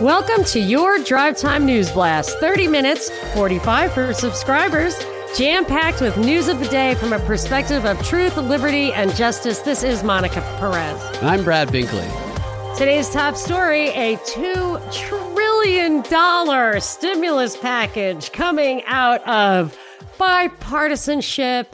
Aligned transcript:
Welcome 0.00 0.42
to 0.46 0.58
your 0.58 0.98
Drive 1.04 1.36
Time 1.36 1.64
News 1.64 1.88
Blast. 1.88 2.36
30 2.40 2.66
minutes, 2.66 3.10
45 3.32 3.92
for 3.92 4.12
subscribers, 4.12 4.96
jam 5.36 5.64
packed 5.64 6.00
with 6.00 6.16
news 6.16 6.48
of 6.48 6.58
the 6.58 6.66
day 6.66 6.96
from 6.96 7.12
a 7.12 7.20
perspective 7.20 7.86
of 7.86 8.04
truth, 8.04 8.36
liberty, 8.36 8.92
and 8.92 9.14
justice. 9.14 9.60
This 9.60 9.84
is 9.84 10.02
Monica 10.02 10.40
Perez. 10.58 11.00
And 11.18 11.28
I'm 11.28 11.44
Brad 11.44 11.68
Binkley. 11.68 12.76
Today's 12.76 13.08
top 13.08 13.36
story 13.36 13.90
a 13.90 14.16
$2 14.16 14.92
trillion 14.92 16.80
stimulus 16.80 17.56
package 17.56 18.32
coming 18.32 18.82
out 18.86 19.24
of 19.28 19.78
bipartisanship 20.18 21.66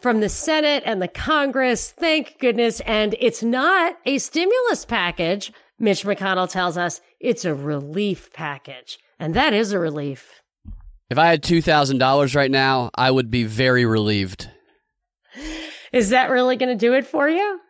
from 0.00 0.20
the 0.20 0.28
Senate 0.28 0.84
and 0.86 1.02
the 1.02 1.08
Congress. 1.08 1.90
Thank 1.90 2.38
goodness. 2.38 2.78
And 2.82 3.16
it's 3.18 3.42
not 3.42 3.98
a 4.06 4.18
stimulus 4.18 4.84
package. 4.84 5.52
Mitch 5.78 6.04
McConnell 6.04 6.50
tells 6.50 6.76
us 6.76 7.00
it's 7.20 7.44
a 7.44 7.54
relief 7.54 8.32
package. 8.32 8.98
And 9.18 9.34
that 9.34 9.52
is 9.54 9.72
a 9.72 9.78
relief. 9.78 10.42
If 11.10 11.18
I 11.18 11.26
had 11.26 11.42
$2,000 11.42 12.34
right 12.34 12.50
now, 12.50 12.90
I 12.94 13.10
would 13.10 13.30
be 13.30 13.44
very 13.44 13.84
relieved. 13.84 14.50
Is 15.92 16.10
that 16.10 16.30
really 16.30 16.56
going 16.56 16.70
to 16.70 16.86
do 16.86 16.94
it 16.94 17.06
for 17.06 17.28
you? 17.28 17.60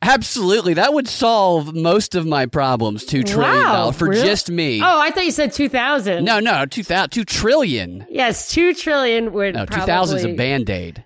Absolutely. 0.00 0.74
That 0.74 0.94
would 0.94 1.08
solve 1.08 1.74
most 1.74 2.14
of 2.14 2.24
my 2.24 2.46
problems. 2.46 3.04
$2 3.04 3.26
trillion 3.26 3.64
Wow, 3.64 3.90
for 3.90 4.08
really? 4.08 4.22
just 4.22 4.50
me. 4.50 4.80
Oh, 4.80 5.00
I 5.00 5.10
thought 5.10 5.24
you 5.24 5.32
said 5.32 5.52
2000. 5.52 6.24
No, 6.24 6.38
no, 6.38 6.64
2000, 6.66 7.10
2 7.10 7.24
trillion. 7.24 8.06
Yes, 8.08 8.50
2 8.52 8.74
trillion 8.74 9.32
would 9.32 9.54
No, 9.54 9.66
probably 9.66 9.80
2000 9.86 10.18
is 10.18 10.24
a 10.24 10.34
band 10.34 10.70
aid. 10.70 11.04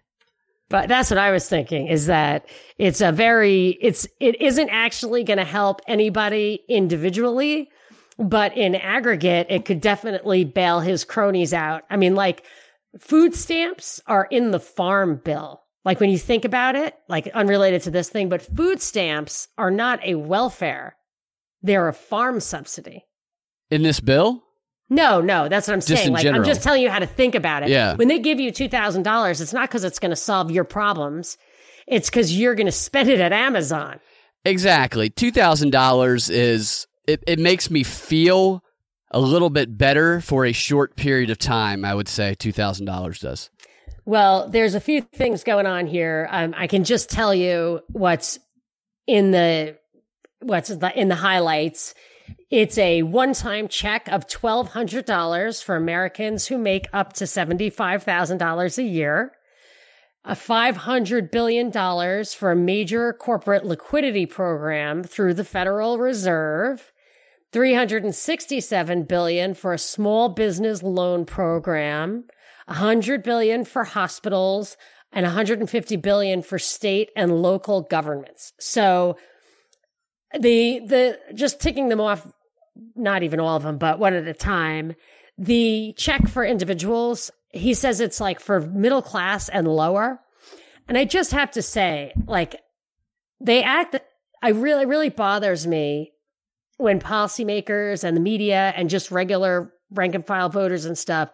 But 0.72 0.88
that's 0.88 1.10
what 1.10 1.18
I 1.18 1.32
was 1.32 1.46
thinking 1.46 1.88
is 1.88 2.06
that 2.06 2.46
it's 2.78 3.02
a 3.02 3.12
very 3.12 3.76
it's 3.82 4.08
it 4.20 4.40
isn't 4.40 4.70
actually 4.70 5.22
going 5.22 5.36
to 5.36 5.44
help 5.44 5.82
anybody 5.86 6.64
individually, 6.66 7.68
but 8.18 8.56
in 8.56 8.74
aggregate 8.74 9.48
it 9.50 9.66
could 9.66 9.82
definitely 9.82 10.44
bail 10.44 10.80
his 10.80 11.04
cronies 11.04 11.52
out. 11.52 11.82
I 11.90 11.98
mean 11.98 12.14
like 12.14 12.46
food 12.98 13.34
stamps 13.34 14.00
are 14.06 14.26
in 14.30 14.50
the 14.50 14.58
farm 14.58 15.20
bill. 15.22 15.60
Like 15.84 16.00
when 16.00 16.08
you 16.08 16.16
think 16.16 16.46
about 16.46 16.74
it, 16.74 16.94
like 17.06 17.26
unrelated 17.34 17.82
to 17.82 17.90
this 17.90 18.08
thing, 18.08 18.30
but 18.30 18.40
food 18.40 18.80
stamps 18.80 19.48
are 19.58 19.70
not 19.70 20.00
a 20.02 20.14
welfare. 20.14 20.96
They're 21.60 21.88
a 21.88 21.92
farm 21.92 22.40
subsidy. 22.40 23.04
In 23.70 23.82
this 23.82 24.00
bill? 24.00 24.42
No, 24.92 25.20
no, 25.20 25.48
that's 25.48 25.66
what 25.66 25.74
I'm 25.74 25.80
Just 25.80 25.88
saying. 25.88 26.08
in 26.08 26.12
Like 26.12 26.26
I'm 26.26 26.44
just 26.44 26.62
telling 26.62 26.82
you 26.82 26.90
how 26.90 26.98
to 26.98 27.06
think 27.06 27.34
about 27.34 27.62
it. 27.62 27.70
Yeah. 27.70 27.94
When 27.94 28.08
they 28.08 28.18
give 28.18 28.38
you 28.38 28.52
two 28.52 28.68
thousand 28.68 29.04
dollars, 29.04 29.40
it's 29.40 29.52
not 29.52 29.68
because 29.68 29.84
it's 29.84 29.98
going 29.98 30.10
to 30.10 30.16
solve 30.16 30.50
your 30.50 30.64
problems. 30.64 31.38
It's 31.86 32.08
because 32.08 32.38
you're 32.38 32.54
going 32.54 32.66
to 32.66 32.72
spend 32.72 33.08
it 33.08 33.20
at 33.20 33.32
Amazon. 33.32 34.00
Exactly. 34.44 35.10
$2,000 35.10 36.30
is, 36.30 36.86
it, 37.06 37.22
it 37.26 37.38
makes 37.38 37.70
me 37.70 37.82
feel 37.82 38.62
a 39.10 39.20
little 39.20 39.50
bit 39.50 39.76
better 39.76 40.20
for 40.20 40.44
a 40.44 40.52
short 40.52 40.96
period 40.96 41.30
of 41.30 41.38
time, 41.38 41.84
I 41.84 41.94
would 41.94 42.08
say 42.08 42.34
$2,000 42.34 43.20
does. 43.20 43.50
Well, 44.04 44.48
there's 44.48 44.74
a 44.74 44.80
few 44.80 45.02
things 45.02 45.44
going 45.44 45.66
on 45.66 45.86
here. 45.86 46.28
Um, 46.30 46.54
I 46.56 46.66
can 46.66 46.82
just 46.82 47.08
tell 47.08 47.34
you 47.34 47.80
what's 47.88 48.38
in 49.06 49.30
the 49.30 49.78
what's 50.40 50.70
in 50.70 51.08
the 51.08 51.14
highlights. 51.14 51.94
It's 52.50 52.76
a 52.78 53.02
one-time 53.02 53.68
check 53.68 54.08
of 54.08 54.28
twelve 54.28 54.72
hundred 54.72 55.04
dollars 55.04 55.62
for 55.62 55.76
Americans 55.76 56.46
who 56.46 56.58
make 56.58 56.86
up 56.92 57.12
to 57.14 57.26
seventy-five 57.26 58.02
thousand 58.02 58.38
dollars 58.38 58.78
a 58.78 58.82
year. 58.82 59.32
A 60.24 60.36
five 60.36 60.78
hundred 60.78 61.30
billion 61.30 61.70
dollars 61.70 62.34
for 62.34 62.50
a 62.50 62.56
major 62.56 63.12
corporate 63.12 63.64
liquidity 63.64 64.26
program 64.26 65.02
through 65.02 65.34
the 65.34 65.44
Federal 65.44 65.98
Reserve. 65.98 66.92
367 67.52 69.02
billion 69.02 69.52
for 69.52 69.74
a 69.74 69.78
small 69.78 70.30
business 70.30 70.82
loan 70.82 71.26
program, 71.26 72.24
100 72.66 73.22
billion 73.22 73.62
for 73.64 73.84
hospitals, 73.84 74.78
and 75.12 75.24
150 75.24 75.96
billion 75.96 76.42
for 76.42 76.58
state 76.58 77.10
and 77.14 77.42
local 77.42 77.82
governments. 77.82 78.54
So 78.58 79.18
the 80.38 80.80
the 80.86 81.18
just 81.34 81.60
ticking 81.60 81.88
them 81.88 82.00
off 82.00 82.26
not 82.94 83.22
even 83.22 83.40
all 83.40 83.56
of 83.56 83.62
them, 83.62 83.78
but 83.78 83.98
one 83.98 84.14
at 84.14 84.26
a 84.26 84.34
time. 84.34 84.94
The 85.38 85.94
check 85.96 86.28
for 86.28 86.44
individuals, 86.44 87.30
he 87.50 87.74
says 87.74 88.00
it's 88.00 88.20
like 88.20 88.40
for 88.40 88.60
middle 88.60 89.02
class 89.02 89.48
and 89.48 89.66
lower. 89.68 90.20
And 90.88 90.98
I 90.98 91.04
just 91.04 91.32
have 91.32 91.50
to 91.52 91.62
say, 91.62 92.12
like, 92.26 92.60
they 93.40 93.62
act, 93.62 93.96
I 94.42 94.50
really, 94.50 94.86
really 94.86 95.10
bothers 95.10 95.66
me 95.66 96.12
when 96.76 97.00
policymakers 97.00 98.04
and 98.04 98.16
the 98.16 98.20
media 98.20 98.72
and 98.76 98.90
just 98.90 99.10
regular 99.10 99.72
rank 99.90 100.14
and 100.14 100.26
file 100.26 100.48
voters 100.48 100.84
and 100.84 100.96
stuff 100.96 101.30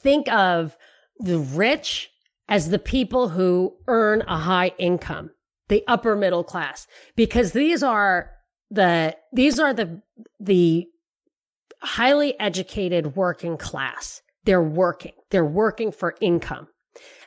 think 0.00 0.30
of 0.32 0.76
the 1.18 1.38
rich 1.38 2.10
as 2.48 2.70
the 2.70 2.78
people 2.78 3.30
who 3.30 3.76
earn 3.86 4.22
a 4.22 4.38
high 4.38 4.72
income, 4.78 5.30
the 5.68 5.82
upper 5.86 6.16
middle 6.16 6.44
class, 6.44 6.86
because 7.16 7.52
these 7.52 7.82
are 7.82 8.30
the 8.70 9.16
these 9.32 9.58
are 9.58 9.72
the 9.72 10.02
the 10.40 10.86
highly 11.84 12.38
educated 12.40 13.16
working 13.16 13.56
class. 13.56 14.22
They're 14.44 14.62
working. 14.62 15.12
They're 15.30 15.44
working 15.44 15.92
for 15.92 16.14
income. 16.20 16.68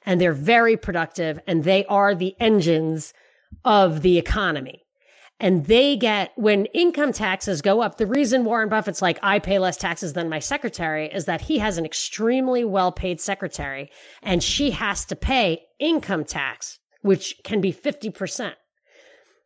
And 0.06 0.22
they're 0.22 0.34
very 0.34 0.78
productive 0.78 1.40
and 1.48 1.64
they 1.64 1.86
are 1.86 2.16
the 2.16 2.36
engines 2.40 3.14
of 3.66 4.02
the 4.02 4.18
economy. 4.18 4.84
And 5.40 5.66
they 5.66 5.96
get, 5.98 6.32
when 6.36 6.66
income 6.68 7.12
taxes 7.12 7.62
go 7.62 7.82
up, 7.82 7.98
the 7.98 8.08
reason 8.08 8.44
Warren 8.44 8.70
Buffett's 8.70 9.04
like, 9.04 9.20
I 9.22 9.38
pay 9.38 9.60
less 9.60 9.78
taxes 9.78 10.14
than 10.14 10.30
my 10.30 10.40
secretary 10.40 11.12
is 11.14 11.26
that 11.26 11.42
he 11.42 11.60
has 11.60 11.78
an 11.78 11.86
extremely 11.86 12.64
well 12.64 12.92
paid 12.92 13.22
secretary 13.22 13.92
and 14.24 14.42
she 14.42 14.72
has 14.72 15.06
to 15.06 15.16
pay 15.16 15.64
income 15.78 16.24
tax, 16.24 16.80
which 17.08 17.36
can 17.44 17.62
be 17.62 17.74
50%. 17.74 18.54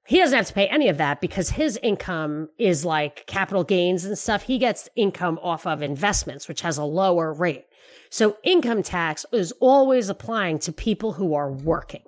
He 0.08 0.18
doesn't 0.18 0.36
have 0.36 0.48
to 0.48 0.54
pay 0.54 0.68
any 0.68 0.90
of 0.90 0.98
that 0.98 1.22
because 1.22 1.52
his 1.52 1.78
income 1.82 2.50
is 2.58 2.84
like 2.84 3.26
capital 3.28 3.64
gains 3.64 4.04
and 4.04 4.18
stuff. 4.18 4.44
He 4.44 4.58
gets 4.58 4.90
income 4.96 5.40
off 5.42 5.66
of 5.66 5.82
investments, 5.82 6.48
which 6.48 6.62
has 6.62 6.78
a 6.78 6.84
lower 6.84 7.32
rate. 7.32 7.66
So 8.10 8.38
income 8.44 8.84
tax 8.84 9.26
is 9.32 9.54
always 9.62 10.10
applying 10.10 10.60
to 10.60 10.74
people 10.74 11.14
who 11.14 11.34
are 11.34 11.52
working. 11.52 12.04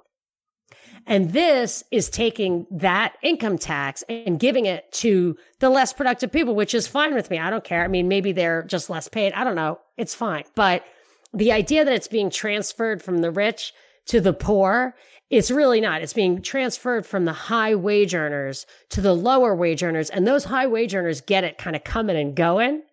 And 1.05 1.33
this 1.33 1.83
is 1.91 2.09
taking 2.09 2.65
that 2.71 3.15
income 3.21 3.57
tax 3.57 4.03
and 4.09 4.39
giving 4.39 4.65
it 4.65 4.91
to 4.93 5.37
the 5.59 5.69
less 5.69 5.93
productive 5.93 6.31
people, 6.31 6.55
which 6.55 6.73
is 6.73 6.87
fine 6.87 7.13
with 7.13 7.29
me. 7.29 7.39
I 7.39 7.49
don't 7.49 7.63
care. 7.63 7.83
I 7.83 7.87
mean, 7.87 8.07
maybe 8.07 8.31
they're 8.31 8.63
just 8.63 8.89
less 8.89 9.07
paid. 9.07 9.33
I 9.33 9.43
don't 9.43 9.55
know. 9.55 9.79
It's 9.97 10.15
fine. 10.15 10.45
But 10.55 10.85
the 11.33 11.51
idea 11.51 11.83
that 11.83 11.93
it's 11.93 12.07
being 12.07 12.29
transferred 12.29 13.01
from 13.03 13.19
the 13.19 13.31
rich 13.31 13.73
to 14.07 14.21
the 14.21 14.33
poor, 14.33 14.95
it's 15.37 15.51
really 15.51 15.81
not. 15.81 16.01
It's 16.01 16.13
being 16.13 16.41
transferred 16.41 17.05
from 17.05 17.25
the 17.25 17.33
high 17.33 17.75
wage 17.75 18.13
earners 18.13 18.65
to 18.89 19.01
the 19.01 19.13
lower 19.13 19.55
wage 19.55 19.83
earners. 19.83 20.09
And 20.09 20.27
those 20.27 20.45
high 20.45 20.67
wage 20.67 20.93
earners 20.93 21.21
get 21.21 21.43
it 21.43 21.57
kind 21.57 21.75
of 21.75 21.83
coming 21.83 22.15
and 22.15 22.35
going. 22.35 22.83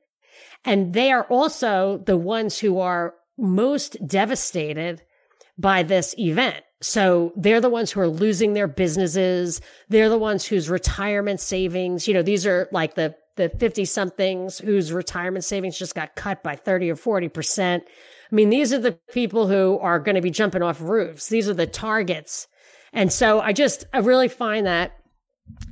And 0.65 0.93
they 0.93 1.13
are 1.13 1.25
also 1.25 2.03
the 2.07 2.17
ones 2.17 2.59
who 2.59 2.81
are 2.81 3.15
most 3.37 3.97
devastated 4.07 5.03
by 5.59 5.83
this 5.83 6.15
event. 6.19 6.65
So 6.81 7.33
they're 7.37 7.61
the 7.61 7.69
ones 7.69 7.91
who 7.91 8.01
are 8.01 8.09
losing 8.09 8.55
their 8.55 8.69
businesses. 8.69 9.61
They're 9.91 10.09
the 10.09 10.19
ones 10.19 10.47
whose 10.47 10.71
retirement 10.71 11.41
savings, 11.41 12.09
you 12.09 12.15
know, 12.15 12.23
these 12.23 12.47
are 12.47 12.69
like 12.73 12.95
the, 12.95 13.15
the 13.37 13.49
50 13.49 13.85
somethings 13.85 14.59
whose 14.59 14.93
retirement 14.93 15.45
savings 15.45 15.79
just 15.79 15.95
got 15.95 16.17
cut 16.17 16.43
by 16.43 16.57
30 16.57 16.91
or 16.91 16.97
40%. 16.97 17.81
I 17.81 18.35
mean, 18.35 18.51
these 18.51 18.73
are 18.73 18.79
the 18.79 18.99
people 19.13 19.49
who 19.49 19.79
are 19.79 19.99
going 19.99 20.15
to 20.15 20.21
be 20.21 20.31
jumping 20.31 20.63
off 20.63 20.81
roofs. 20.81 21.29
These 21.29 21.49
are 21.49 21.55
the 21.55 21.67
targets. 21.67 22.47
And 22.93 23.13
so 23.13 23.41
I 23.41 23.53
just, 23.53 23.87
I 23.93 23.99
really 23.99 24.29
find 24.29 24.67
that 24.67 24.93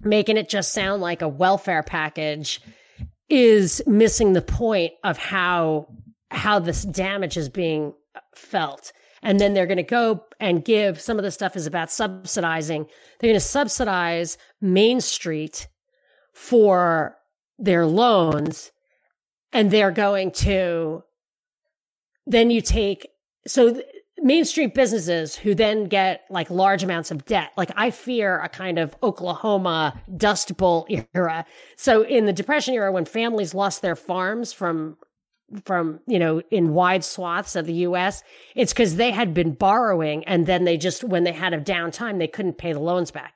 making 0.03 0.37
it 0.37 0.49
just 0.49 0.73
sound 0.73 1.03
like 1.03 1.23
a 1.23 1.29
welfare 1.29 1.83
package 1.83 2.61
is 3.29 3.83
missing 3.87 4.33
the 4.33 4.43
point 4.43 4.93
of 5.05 5.19
how, 5.19 5.89
how 6.31 6.59
this 6.59 6.83
damage 6.83 7.37
is 7.37 7.49
being 7.49 7.93
felt. 8.35 8.93
And 9.23 9.41
then 9.41 9.53
they're 9.53 9.67
going 9.67 9.79
to 9.79 9.83
go 9.83 10.25
and 10.41 10.65
give 10.65 11.01
some 11.01 11.19
of 11.19 11.25
the 11.25 11.31
stuff 11.31 11.57
is 11.57 11.67
about 11.67 11.91
subsidizing. 11.91 12.87
They're 13.19 13.29
going 13.29 13.35
to 13.35 13.41
subsidize 13.41 14.39
Main 14.61 15.01
Street 15.01 15.67
for 16.33 17.18
their 17.59 17.87
loans. 17.87 18.73
And 19.53 19.71
they're 19.71 19.91
going 19.91 20.31
to, 20.33 21.05
then 22.27 22.51
you 22.51 22.61
take, 22.61 23.09
so 23.47 23.73
th- 23.73 23.85
Main 24.21 24.45
Street 24.45 24.75
businesses 24.75 25.37
who 25.37 25.55
then 25.55 25.85
get 25.85 26.25
like 26.31 26.51
large 26.51 26.83
amounts 26.83 27.11
of 27.11 27.25
debt. 27.25 27.53
Like 27.57 27.71
I 27.77 27.91
fear 27.91 28.41
a 28.41 28.49
kind 28.49 28.79
of 28.79 28.97
Oklahoma 29.03 30.01
Dust 30.17 30.57
Bowl 30.57 30.87
era. 31.15 31.47
So 31.77 32.03
in 32.03 32.27
the 32.27 32.33
Depression 32.33 32.75
era, 32.75 32.93
when 32.93 33.05
families 33.05 33.55
lost 33.55 33.83
their 33.83 33.97
farms 33.97 34.53
from 34.53 34.97
from 35.65 36.01
you 36.07 36.19
know 36.19 36.43
in 36.51 36.75
wide 36.75 37.03
swaths 37.03 37.57
of 37.57 37.65
the 37.65 37.73
US 37.73 38.23
it's 38.55 38.75
cuz 38.75 38.97
they 38.97 39.13
had 39.13 39.33
been 39.33 39.53
borrowing 39.53 40.23
and 40.25 40.45
then 40.45 40.65
they 40.65 40.77
just 40.77 41.03
when 41.03 41.25
they 41.25 41.33
had 41.33 41.55
a 41.55 41.59
downtime 41.59 42.19
they 42.19 42.29
couldn't 42.29 42.59
pay 42.59 42.71
the 42.75 42.79
loans 42.79 43.11
back 43.11 43.33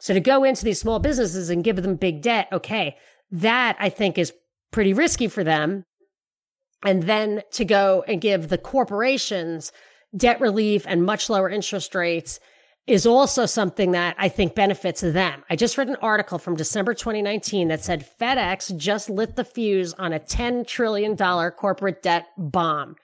so 0.00 0.12
to 0.12 0.18
go 0.18 0.42
into 0.42 0.64
these 0.64 0.80
small 0.80 0.98
businesses 0.98 1.48
and 1.48 1.62
give 1.62 1.76
them 1.76 1.94
big 1.94 2.20
debt 2.20 2.48
okay 2.52 2.96
that 3.30 3.76
I 3.78 3.88
think 3.88 4.18
is 4.18 4.32
pretty 4.70 4.92
risky 4.92 5.28
for 5.28 5.44
them. 5.44 5.84
And 6.84 7.04
then 7.04 7.42
to 7.52 7.64
go 7.64 8.04
and 8.06 8.20
give 8.20 8.48
the 8.48 8.58
corporations 8.58 9.72
debt 10.16 10.40
relief 10.40 10.84
and 10.86 11.04
much 11.04 11.28
lower 11.28 11.48
interest 11.48 11.94
rates 11.94 12.38
is 12.86 13.04
also 13.04 13.46
something 13.46 13.90
that 13.92 14.14
I 14.18 14.28
think 14.28 14.54
benefits 14.54 15.00
them. 15.00 15.42
I 15.50 15.56
just 15.56 15.76
read 15.76 15.88
an 15.88 15.96
article 15.96 16.38
from 16.38 16.54
December 16.54 16.94
2019 16.94 17.68
that 17.68 17.82
said 17.82 18.08
FedEx 18.20 18.76
just 18.76 19.10
lit 19.10 19.34
the 19.34 19.44
fuse 19.44 19.92
on 19.94 20.12
a 20.12 20.20
$10 20.20 20.66
trillion 20.66 21.16
corporate 21.16 22.02
debt 22.02 22.28
bomb, 22.38 22.94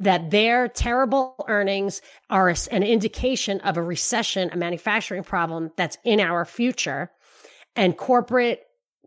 that 0.00 0.30
their 0.30 0.68
terrible 0.68 1.44
earnings 1.48 2.00
are 2.30 2.48
an 2.70 2.82
indication 2.82 3.60
of 3.60 3.76
a 3.76 3.82
recession, 3.82 4.48
a 4.52 4.56
manufacturing 4.56 5.22
problem 5.22 5.70
that's 5.76 5.98
in 6.02 6.18
our 6.18 6.46
future. 6.46 7.10
And 7.74 7.98
corporate 7.98 8.65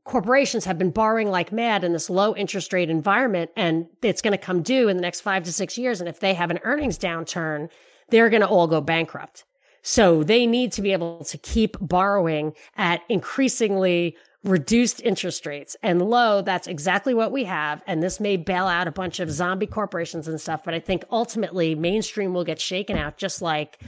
corporations 0.09 0.65
have 0.65 0.79
been 0.79 0.89
borrowing 0.89 1.29
like 1.29 1.51
mad 1.51 1.83
in 1.83 1.93
this 1.93 2.09
low 2.09 2.35
interest 2.35 2.73
rate 2.73 2.89
environment 2.89 3.51
and 3.55 3.85
it's 4.01 4.23
going 4.23 4.31
to 4.31 4.39
come 4.39 4.63
due 4.63 4.87
in 4.87 4.97
the 4.97 5.01
next 5.03 5.21
five 5.21 5.43
to 5.43 5.53
six 5.53 5.77
years. 5.77 6.01
And 6.01 6.09
if 6.09 6.19
they 6.19 6.33
have 6.33 6.49
an 6.49 6.57
earnings 6.63 6.97
downturn, 6.97 7.69
they're 8.09 8.31
going 8.31 8.41
to 8.41 8.47
all 8.47 8.65
go 8.65 8.81
bankrupt. 8.81 9.43
So 9.83 10.23
they 10.23 10.47
need 10.47 10.71
to 10.71 10.81
be 10.81 10.93
able 10.93 11.23
to 11.25 11.37
keep 11.37 11.77
borrowing 11.79 12.53
at 12.75 13.01
increasingly 13.07 14.17
reduced 14.43 14.99
interest 15.03 15.45
rates 15.45 15.75
and 15.83 16.01
low. 16.01 16.41
That's 16.41 16.65
exactly 16.65 17.13
what 17.13 17.31
we 17.31 17.43
have. 17.43 17.83
And 17.85 18.01
this 18.01 18.19
may 18.19 18.35
bail 18.35 18.65
out 18.65 18.87
a 18.87 18.91
bunch 18.91 19.19
of 19.19 19.29
zombie 19.29 19.67
corporations 19.67 20.27
and 20.27 20.41
stuff. 20.41 20.63
But 20.65 20.73
I 20.73 20.79
think 20.79 21.03
ultimately 21.11 21.75
mainstream 21.75 22.33
will 22.33 22.43
get 22.43 22.59
shaken 22.59 22.97
out 22.97 23.17
just 23.17 23.43
like 23.43 23.79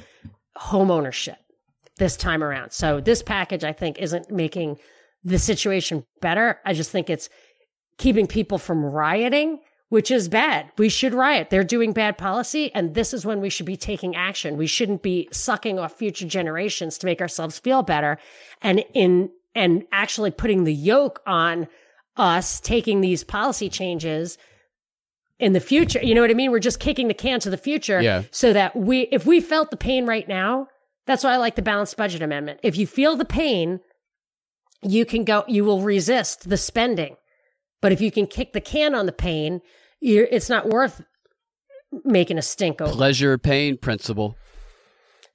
home 0.55 0.91
ownership 0.91 1.37
this 1.97 2.15
time 2.15 2.43
around. 2.43 2.73
So 2.73 3.01
this 3.01 3.23
package, 3.23 3.63
I 3.63 3.73
think, 3.73 3.97
isn't 3.97 4.29
making 4.29 4.77
the 5.23 5.39
situation 5.39 6.05
better. 6.21 6.59
I 6.65 6.73
just 6.73 6.91
think 6.91 7.09
it's 7.09 7.29
keeping 7.97 8.27
people 8.27 8.57
from 8.57 8.83
rioting 8.83 9.59
which 9.91 10.09
is 10.09 10.29
bad. 10.29 10.71
We 10.77 10.87
should 10.87 11.13
riot. 11.13 11.49
They're 11.49 11.65
doing 11.65 11.91
bad 11.91 12.17
policy. 12.17 12.73
And 12.73 12.95
this 12.95 13.13
is 13.13 13.25
when 13.25 13.41
we 13.41 13.49
should 13.49 13.65
be 13.65 13.75
taking 13.75 14.15
action. 14.15 14.55
We 14.55 14.65
shouldn't 14.65 15.01
be 15.01 15.27
sucking 15.33 15.77
off 15.79 15.97
future 15.97 16.25
generations 16.25 16.97
to 16.99 17.05
make 17.05 17.19
ourselves 17.19 17.59
feel 17.59 17.83
better. 17.83 18.17
And 18.61 18.85
in, 18.93 19.31
and 19.53 19.83
actually 19.91 20.31
putting 20.31 20.63
the 20.63 20.73
yoke 20.73 21.21
on 21.27 21.67
us 22.15 22.61
taking 22.61 23.01
these 23.01 23.25
policy 23.25 23.67
changes 23.67 24.37
in 25.39 25.51
the 25.51 25.59
future. 25.59 25.99
You 26.01 26.15
know 26.15 26.21
what 26.21 26.31
I 26.31 26.35
mean? 26.35 26.51
We're 26.51 26.59
just 26.59 26.79
kicking 26.79 27.09
the 27.09 27.13
can 27.13 27.41
to 27.41 27.49
the 27.49 27.57
future 27.57 27.99
yeah. 27.99 28.23
so 28.31 28.53
that 28.53 28.73
we, 28.73 29.01
if 29.11 29.25
we 29.25 29.41
felt 29.41 29.71
the 29.71 29.77
pain 29.77 30.05
right 30.05 30.25
now, 30.25 30.67
that's 31.05 31.25
why 31.25 31.33
I 31.33 31.37
like 31.37 31.55
the 31.55 31.61
balanced 31.61 31.97
budget 31.97 32.21
amendment. 32.21 32.61
If 32.63 32.77
you 32.77 32.87
feel 32.87 33.17
the 33.17 33.25
pain, 33.25 33.81
you 34.81 35.05
can 35.05 35.23
go, 35.23 35.43
you 35.47 35.63
will 35.63 35.81
resist 35.81 36.49
the 36.49 36.57
spending. 36.57 37.15
But 37.81 37.91
if 37.91 38.01
you 38.01 38.11
can 38.11 38.27
kick 38.27 38.53
the 38.53 38.61
can 38.61 38.93
on 38.93 39.05
the 39.05 39.11
pain, 39.11 39.61
you're, 39.99 40.25
it's 40.25 40.49
not 40.49 40.69
worth 40.69 41.03
making 42.03 42.37
a 42.37 42.41
stink 42.41 42.81
over. 42.81 42.91
Pleasure 42.91 43.37
pain 43.37 43.77
principle. 43.77 44.37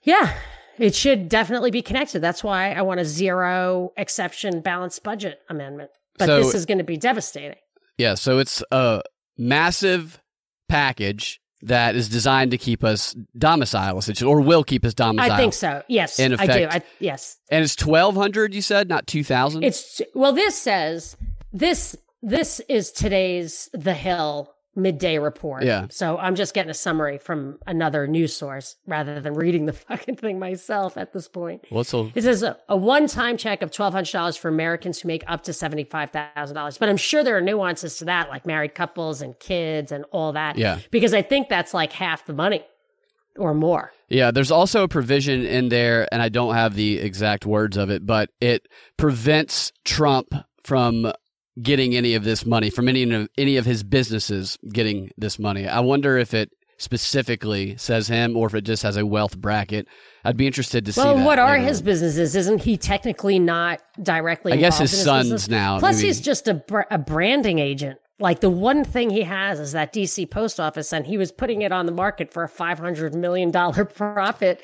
Yeah, 0.02 0.34
it 0.78 0.94
should 0.94 1.28
definitely 1.28 1.70
be 1.70 1.82
connected. 1.82 2.20
That's 2.20 2.44
why 2.44 2.72
I 2.72 2.82
want 2.82 3.00
a 3.00 3.04
zero 3.04 3.93
exception 3.96 4.60
balanced 4.60 5.02
budget 5.02 5.40
amendment. 5.49 5.90
But 6.19 6.26
so, 6.26 6.38
this 6.38 6.54
is 6.54 6.66
going 6.66 6.78
to 6.78 6.84
be 6.84 6.96
devastating. 6.96 7.58
Yeah, 7.99 8.14
so 8.14 8.38
it's 8.38 8.62
a 8.70 9.02
massive 9.37 10.20
package 10.69 11.40
that 11.62 11.96
is 11.96 12.08
designed 12.08 12.50
to 12.50 12.58
keep 12.58 12.84
us 12.84 13.16
domiciled, 13.36 14.22
or 14.22 14.40
will 14.40 14.64
keep 14.64 14.84
us 14.84 14.94
domiciled. 14.94 15.32
I 15.32 15.36
think 15.36 15.54
so. 15.54 15.82
Yes, 15.88 16.18
in 16.18 16.32
effect. 16.32 16.50
I 16.50 16.58
do. 16.58 16.66
I, 16.70 16.82
yes, 17.00 17.38
and 17.50 17.64
it's 17.64 17.76
twelve 17.76 18.14
hundred. 18.14 18.54
You 18.54 18.62
said 18.62 18.88
not 18.88 19.06
two 19.06 19.24
thousand. 19.24 19.64
It's 19.64 20.00
well. 20.14 20.32
This 20.32 20.56
says 20.56 21.16
this. 21.52 21.96
This 22.22 22.60
is 22.68 22.90
today's 22.90 23.68
The 23.72 23.94
Hill 23.94 24.52
midday 24.76 25.19
report. 25.19 25.64
Yeah. 25.64 25.87
So 25.90 26.19
I'm 26.19 26.34
just 26.34 26.55
getting 26.55 26.70
a 26.70 26.75
summary 26.75 27.19
from 27.19 27.58
another 27.67 28.06
news 28.06 28.37
source 28.37 28.76
rather 28.87 29.20
than 29.20 29.34
reading 29.34 29.67
the 29.67 29.73
fucking 29.88 30.17
thing 30.17 30.38
myself 30.38 30.96
at 30.96 31.12
this 31.12 31.28
point. 31.28 31.64
What's 31.70 31.93
it 31.94 32.23
says 32.23 32.43
a, 32.43 32.58
a 32.69 32.76
one-time 32.76 33.37
check 33.37 33.62
of 33.62 33.70
twelve 33.70 33.94
hundred 33.94 34.12
dollars 34.12 34.37
for 34.37 34.49
Americans 34.49 35.00
who 35.00 35.08
make 35.08 35.25
up 35.26 35.43
to 35.44 35.52
seventy-five 35.52 36.11
thousand 36.11 36.55
dollars. 36.55 36.78
But 36.78 36.88
I'm 36.88 36.96
sure 36.96 37.25
there 37.25 37.37
are 37.37 37.40
nuances 37.40 37.96
to 37.99 38.05
that, 38.06 38.28
like 38.28 38.46
married 38.46 38.75
couples 38.75 39.23
and 39.23 39.38
kids 39.38 39.90
and 39.93 40.05
all 40.12 40.32
that. 40.32 40.58
Yeah. 40.58 40.81
Because 40.90 41.14
I 41.14 41.23
think 41.23 41.49
that's 41.49 41.73
like 41.73 41.93
half 41.93 42.26
the 42.26 42.34
money 42.34 42.64
or 43.38 43.55
more. 43.55 43.93
Yeah, 44.08 44.31
there's 44.31 44.50
also 44.50 44.84
a 44.84 44.88
provision 44.88 45.44
in 45.44 45.69
there, 45.69 46.08
and 46.12 46.23
I 46.23 46.28
don't 46.28 46.55
have 46.55 46.75
the 46.75 46.99
exact 46.99 47.44
words 47.44 47.76
of 47.76 47.90
it, 47.90 48.06
but 48.06 48.31
it 48.40 48.69
prevents 48.96 49.73
Trump 49.84 50.32
from 50.62 51.12
getting 51.60 51.96
any 51.96 52.14
of 52.14 52.24
this 52.24 52.44
money 52.44 52.70
from 52.70 52.88
any 52.88 53.02
of 53.02 53.28
any 53.38 53.56
of 53.56 53.64
his 53.64 53.82
businesses 53.82 54.58
getting 54.72 55.10
this 55.16 55.38
money. 55.38 55.66
I 55.66 55.80
wonder 55.80 56.18
if 56.18 56.34
it 56.34 56.50
specifically 56.78 57.76
says 57.78 58.08
him 58.08 58.36
or 58.36 58.46
if 58.46 58.54
it 58.54 58.62
just 58.62 58.82
has 58.82 58.96
a 58.96 59.06
wealth 59.06 59.36
bracket. 59.38 59.88
I'd 60.24 60.36
be 60.36 60.46
interested 60.46 60.84
to 60.86 60.92
well, 60.96 61.14
see. 61.14 61.16
Well, 61.16 61.26
what 61.26 61.38
are 61.38 61.56
his 61.56 61.80
businesses? 61.80 62.36
Isn't 62.36 62.62
he 62.62 62.76
technically 62.76 63.38
not 63.38 63.80
directly? 64.02 64.52
I 64.52 64.56
guess 64.56 64.78
his, 64.78 64.90
his 64.90 65.04
sons 65.04 65.24
business? 65.24 65.48
now. 65.48 65.78
Plus, 65.78 65.96
maybe. 65.96 66.08
he's 66.08 66.20
just 66.20 66.48
a, 66.48 66.62
a 66.90 66.98
branding 66.98 67.58
agent. 67.58 67.98
Like 68.18 68.40
the 68.40 68.50
one 68.50 68.84
thing 68.84 69.10
he 69.10 69.22
has 69.22 69.60
is 69.60 69.72
that 69.72 69.92
DC 69.92 70.30
post 70.30 70.58
office, 70.58 70.92
and 70.92 71.06
he 71.06 71.18
was 71.18 71.32
putting 71.32 71.62
it 71.62 71.70
on 71.72 71.86
the 71.86 71.92
market 71.92 72.32
for 72.32 72.42
a 72.42 72.48
five 72.48 72.78
hundred 72.78 73.14
million 73.14 73.50
dollar 73.50 73.84
profit 73.84 74.60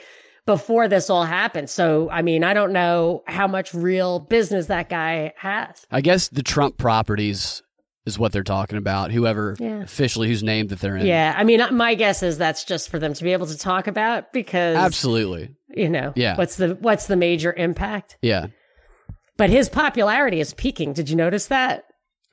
before 0.46 0.88
this 0.88 1.10
all 1.10 1.24
happened. 1.24 1.70
So, 1.70 2.10
I 2.10 2.22
mean, 2.22 2.44
I 2.44 2.54
don't 2.54 2.72
know 2.72 3.22
how 3.26 3.46
much 3.46 3.74
real 3.74 4.18
business 4.18 4.66
that 4.66 4.88
guy 4.88 5.32
has. 5.36 5.86
I 5.90 6.00
guess 6.00 6.28
the 6.28 6.42
Trump 6.42 6.78
properties 6.78 7.62
is 8.04 8.18
what 8.18 8.32
they're 8.32 8.42
talking 8.42 8.78
about. 8.78 9.12
Whoever 9.12 9.56
yeah. 9.58 9.82
officially 9.82 10.28
who's 10.28 10.42
named 10.42 10.70
that 10.70 10.80
they're 10.80 10.96
in. 10.96 11.06
Yeah, 11.06 11.34
I 11.36 11.44
mean, 11.44 11.62
my 11.74 11.94
guess 11.94 12.22
is 12.22 12.38
that's 12.38 12.64
just 12.64 12.88
for 12.88 12.98
them 12.98 13.14
to 13.14 13.24
be 13.24 13.32
able 13.32 13.46
to 13.46 13.56
talk 13.56 13.86
about 13.86 14.32
because 14.32 14.76
absolutely, 14.76 15.54
you 15.68 15.88
know, 15.88 16.12
yeah. 16.16 16.36
What's 16.36 16.56
the 16.56 16.76
what's 16.80 17.06
the 17.06 17.16
major 17.16 17.52
impact? 17.52 18.16
Yeah, 18.22 18.48
but 19.36 19.50
his 19.50 19.68
popularity 19.68 20.40
is 20.40 20.54
peaking. 20.54 20.92
Did 20.92 21.08
you 21.08 21.16
notice 21.16 21.46
that? 21.46 21.84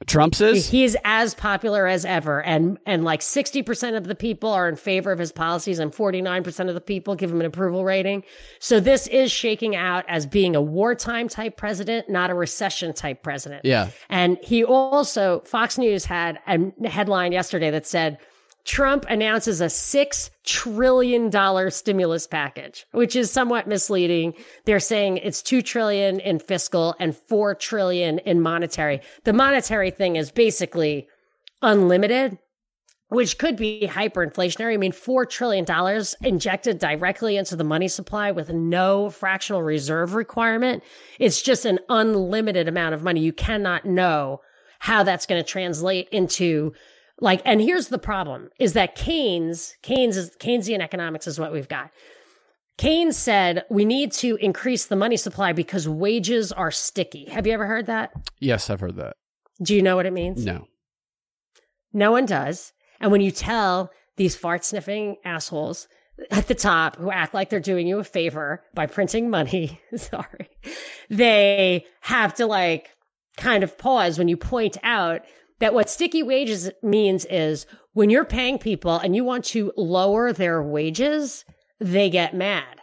Trump's 0.07 0.39
is 0.39 0.69
he's 0.69 0.95
as 1.03 1.33
popular 1.33 1.85
as 1.85 2.05
ever, 2.05 2.41
and 2.41 2.79
and 2.85 3.03
like 3.03 3.21
sixty 3.21 3.61
percent 3.61 3.97
of 3.97 4.05
the 4.05 4.15
people 4.15 4.49
are 4.49 4.69
in 4.69 4.77
favor 4.77 5.11
of 5.11 5.19
his 5.19 5.33
policies, 5.33 5.77
and 5.77 5.93
forty 5.93 6.21
nine 6.21 6.41
percent 6.41 6.69
of 6.69 6.75
the 6.75 6.81
people 6.81 7.15
give 7.15 7.29
him 7.29 7.41
an 7.41 7.45
approval 7.45 7.83
rating. 7.83 8.23
So 8.59 8.79
this 8.79 9.07
is 9.07 9.29
shaking 9.29 9.75
out 9.75 10.05
as 10.07 10.25
being 10.25 10.55
a 10.55 10.61
wartime 10.61 11.27
type 11.27 11.57
president, 11.57 12.09
not 12.09 12.29
a 12.29 12.33
recession 12.33 12.93
type 12.93 13.23
president. 13.23 13.65
Yeah, 13.65 13.89
and 14.07 14.37
he 14.41 14.63
also 14.63 15.41
Fox 15.41 15.77
News 15.77 16.05
had 16.05 16.39
a 16.47 16.87
headline 16.87 17.33
yesterday 17.33 17.69
that 17.69 17.85
said 17.85 18.19
Trump 18.69 19.03
announces 19.09 19.61
a 19.61 19.65
$6 19.65 20.29
trillion 20.45 21.71
stimulus 21.71 22.27
package, 22.27 22.85
which 22.91 23.15
is 23.15 23.31
somewhat 23.31 23.67
misleading. 23.67 24.35
They're 24.65 24.79
saying 24.79 25.17
it's 25.17 25.41
2 25.41 25.63
trillion 25.63 26.19
in 26.19 26.37
fiscal 26.37 26.95
and 26.99 27.17
4 27.17 27.55
trillion 27.55 28.19
in 28.19 28.41
monetary. 28.41 29.01
The 29.23 29.33
monetary 29.33 29.89
thing 29.89 30.17
is 30.17 30.29
basically 30.29 31.07
unlimited, 31.63 32.37
which 33.07 33.39
could 33.39 33.55
be 33.55 33.89
hyperinflationary. 33.91 34.75
I 34.75 34.77
mean, 34.77 34.91
$4 34.91 35.27
trillion 35.27 35.65
injected 36.21 36.77
directly 36.77 37.37
into 37.37 37.55
the 37.55 37.63
money 37.63 37.87
supply 37.87 38.29
with 38.29 38.53
no 38.53 39.09
fractional 39.09 39.63
reserve 39.63 40.13
requirement. 40.13 40.83
It's 41.17 41.41
just 41.41 41.65
an 41.65 41.79
unlimited 41.89 42.67
amount 42.67 42.93
of 42.93 43.01
money. 43.01 43.21
You 43.21 43.33
cannot 43.33 43.85
know 43.85 44.41
how 44.77 45.01
that's 45.01 45.25
going 45.25 45.43
to 45.43 45.49
translate 45.49 46.07
into 46.11 46.73
like, 47.21 47.41
and 47.45 47.61
here's 47.61 47.87
the 47.87 47.99
problem 47.99 48.49
is 48.59 48.73
that 48.73 48.95
Keynes, 48.95 49.75
Keynes 49.81 50.17
is 50.17 50.31
Keynesian 50.39 50.79
economics 50.79 51.27
is 51.27 51.39
what 51.39 51.51
we've 51.51 51.67
got. 51.67 51.91
Keynes 52.77 53.17
said 53.17 53.65
we 53.69 53.83
need 53.83 54.13
to 54.13 54.37
increase 54.37 54.85
the 54.85 54.95
money 54.95 55.17
supply 55.17 55.51
because 55.51 55.87
wages 55.87 56.51
are 56.51 56.71
sticky. 56.71 57.25
Have 57.25 57.45
you 57.45 57.53
ever 57.53 57.65
heard 57.65 57.87
that? 57.87 58.11
Yes, 58.39 58.69
I've 58.69 58.79
heard 58.79 58.95
that. 58.95 59.17
Do 59.61 59.75
you 59.75 59.81
know 59.81 59.97
what 59.97 60.05
it 60.05 60.13
means? 60.13 60.45
No. 60.45 60.67
No 61.91 62.11
one 62.11 62.25
does. 62.25 62.71
And 63.01 63.11
when 63.11 63.21
you 63.21 63.31
tell 63.31 63.91
these 64.15 64.35
fart 64.35 64.63
sniffing 64.63 65.17
assholes 65.25 65.89
at 66.31 66.47
the 66.47 66.55
top 66.55 66.95
who 66.95 67.11
act 67.11 67.33
like 67.33 67.49
they're 67.49 67.59
doing 67.59 67.87
you 67.87 67.99
a 67.99 68.03
favor 68.03 68.63
by 68.73 68.85
printing 68.85 69.29
money, 69.29 69.81
sorry, 69.95 70.49
they 71.09 71.85
have 72.01 72.33
to 72.35 72.45
like 72.45 72.91
kind 73.35 73.63
of 73.63 73.77
pause 73.77 74.17
when 74.17 74.27
you 74.27 74.37
point 74.37 74.77
out 74.83 75.21
that 75.59 75.73
what 75.73 75.89
sticky 75.89 76.23
wages 76.23 76.71
means 76.81 77.25
is 77.25 77.65
when 77.93 78.09
you're 78.09 78.25
paying 78.25 78.57
people 78.57 78.97
and 78.97 79.15
you 79.15 79.23
want 79.23 79.45
to 79.45 79.71
lower 79.77 80.33
their 80.33 80.61
wages, 80.63 81.45
they 81.79 82.09
get 82.09 82.33
mad. 82.33 82.81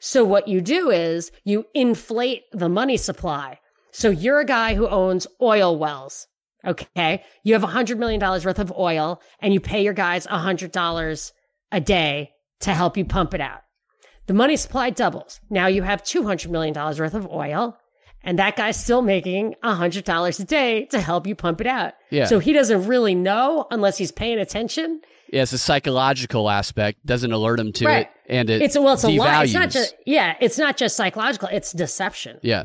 So 0.00 0.24
what 0.24 0.48
you 0.48 0.60
do 0.60 0.90
is 0.90 1.30
you 1.44 1.66
inflate 1.74 2.44
the 2.52 2.68
money 2.68 2.96
supply. 2.96 3.58
So 3.92 4.10
you're 4.10 4.40
a 4.40 4.44
guy 4.44 4.74
who 4.74 4.88
owns 4.88 5.26
oil 5.42 5.76
wells. 5.76 6.26
Okay. 6.66 7.24
You 7.42 7.54
have 7.54 7.62
$100 7.62 7.98
million 7.98 8.20
worth 8.20 8.58
of 8.58 8.72
oil 8.72 9.22
and 9.40 9.54
you 9.54 9.60
pay 9.60 9.82
your 9.82 9.94
guys 9.94 10.26
$100 10.26 11.32
a 11.72 11.80
day 11.80 12.30
to 12.60 12.74
help 12.74 12.96
you 12.96 13.04
pump 13.04 13.34
it 13.34 13.40
out. 13.40 13.60
The 14.26 14.34
money 14.34 14.56
supply 14.56 14.90
doubles. 14.90 15.40
Now 15.48 15.68
you 15.68 15.82
have 15.82 16.02
$200 16.02 16.50
million 16.50 16.74
worth 16.74 17.14
of 17.14 17.26
oil 17.28 17.77
And 18.24 18.38
that 18.38 18.56
guy's 18.56 18.76
still 18.78 19.00
making 19.00 19.54
$100 19.62 20.40
a 20.40 20.44
day 20.44 20.84
to 20.86 21.00
help 21.00 21.26
you 21.26 21.34
pump 21.34 21.60
it 21.60 21.66
out. 21.66 21.94
Yeah. 22.10 22.24
So 22.26 22.38
he 22.40 22.52
doesn't 22.52 22.86
really 22.86 23.14
know 23.14 23.66
unless 23.70 23.96
he's 23.96 24.12
paying 24.12 24.38
attention. 24.38 25.00
Yeah, 25.32 25.42
it's 25.42 25.52
a 25.52 25.58
psychological 25.58 26.50
aspect. 26.50 27.04
Doesn't 27.06 27.32
alert 27.32 27.60
him 27.60 27.72
to 27.74 27.86
Right. 27.86 28.06
it, 28.26 28.32
and 28.32 28.50
it 28.50 28.62
It's 28.62 28.76
well, 28.78 28.94
it's 28.94 29.04
a 29.04 29.08
lie. 29.10 29.44
It's 29.44 29.54
not 29.54 29.70
just 29.70 29.94
yeah, 30.06 30.34
it's 30.40 30.58
not 30.58 30.76
just 30.76 30.96
psychological. 30.96 31.48
It's 31.52 31.72
deception. 31.72 32.38
yeah. 32.42 32.64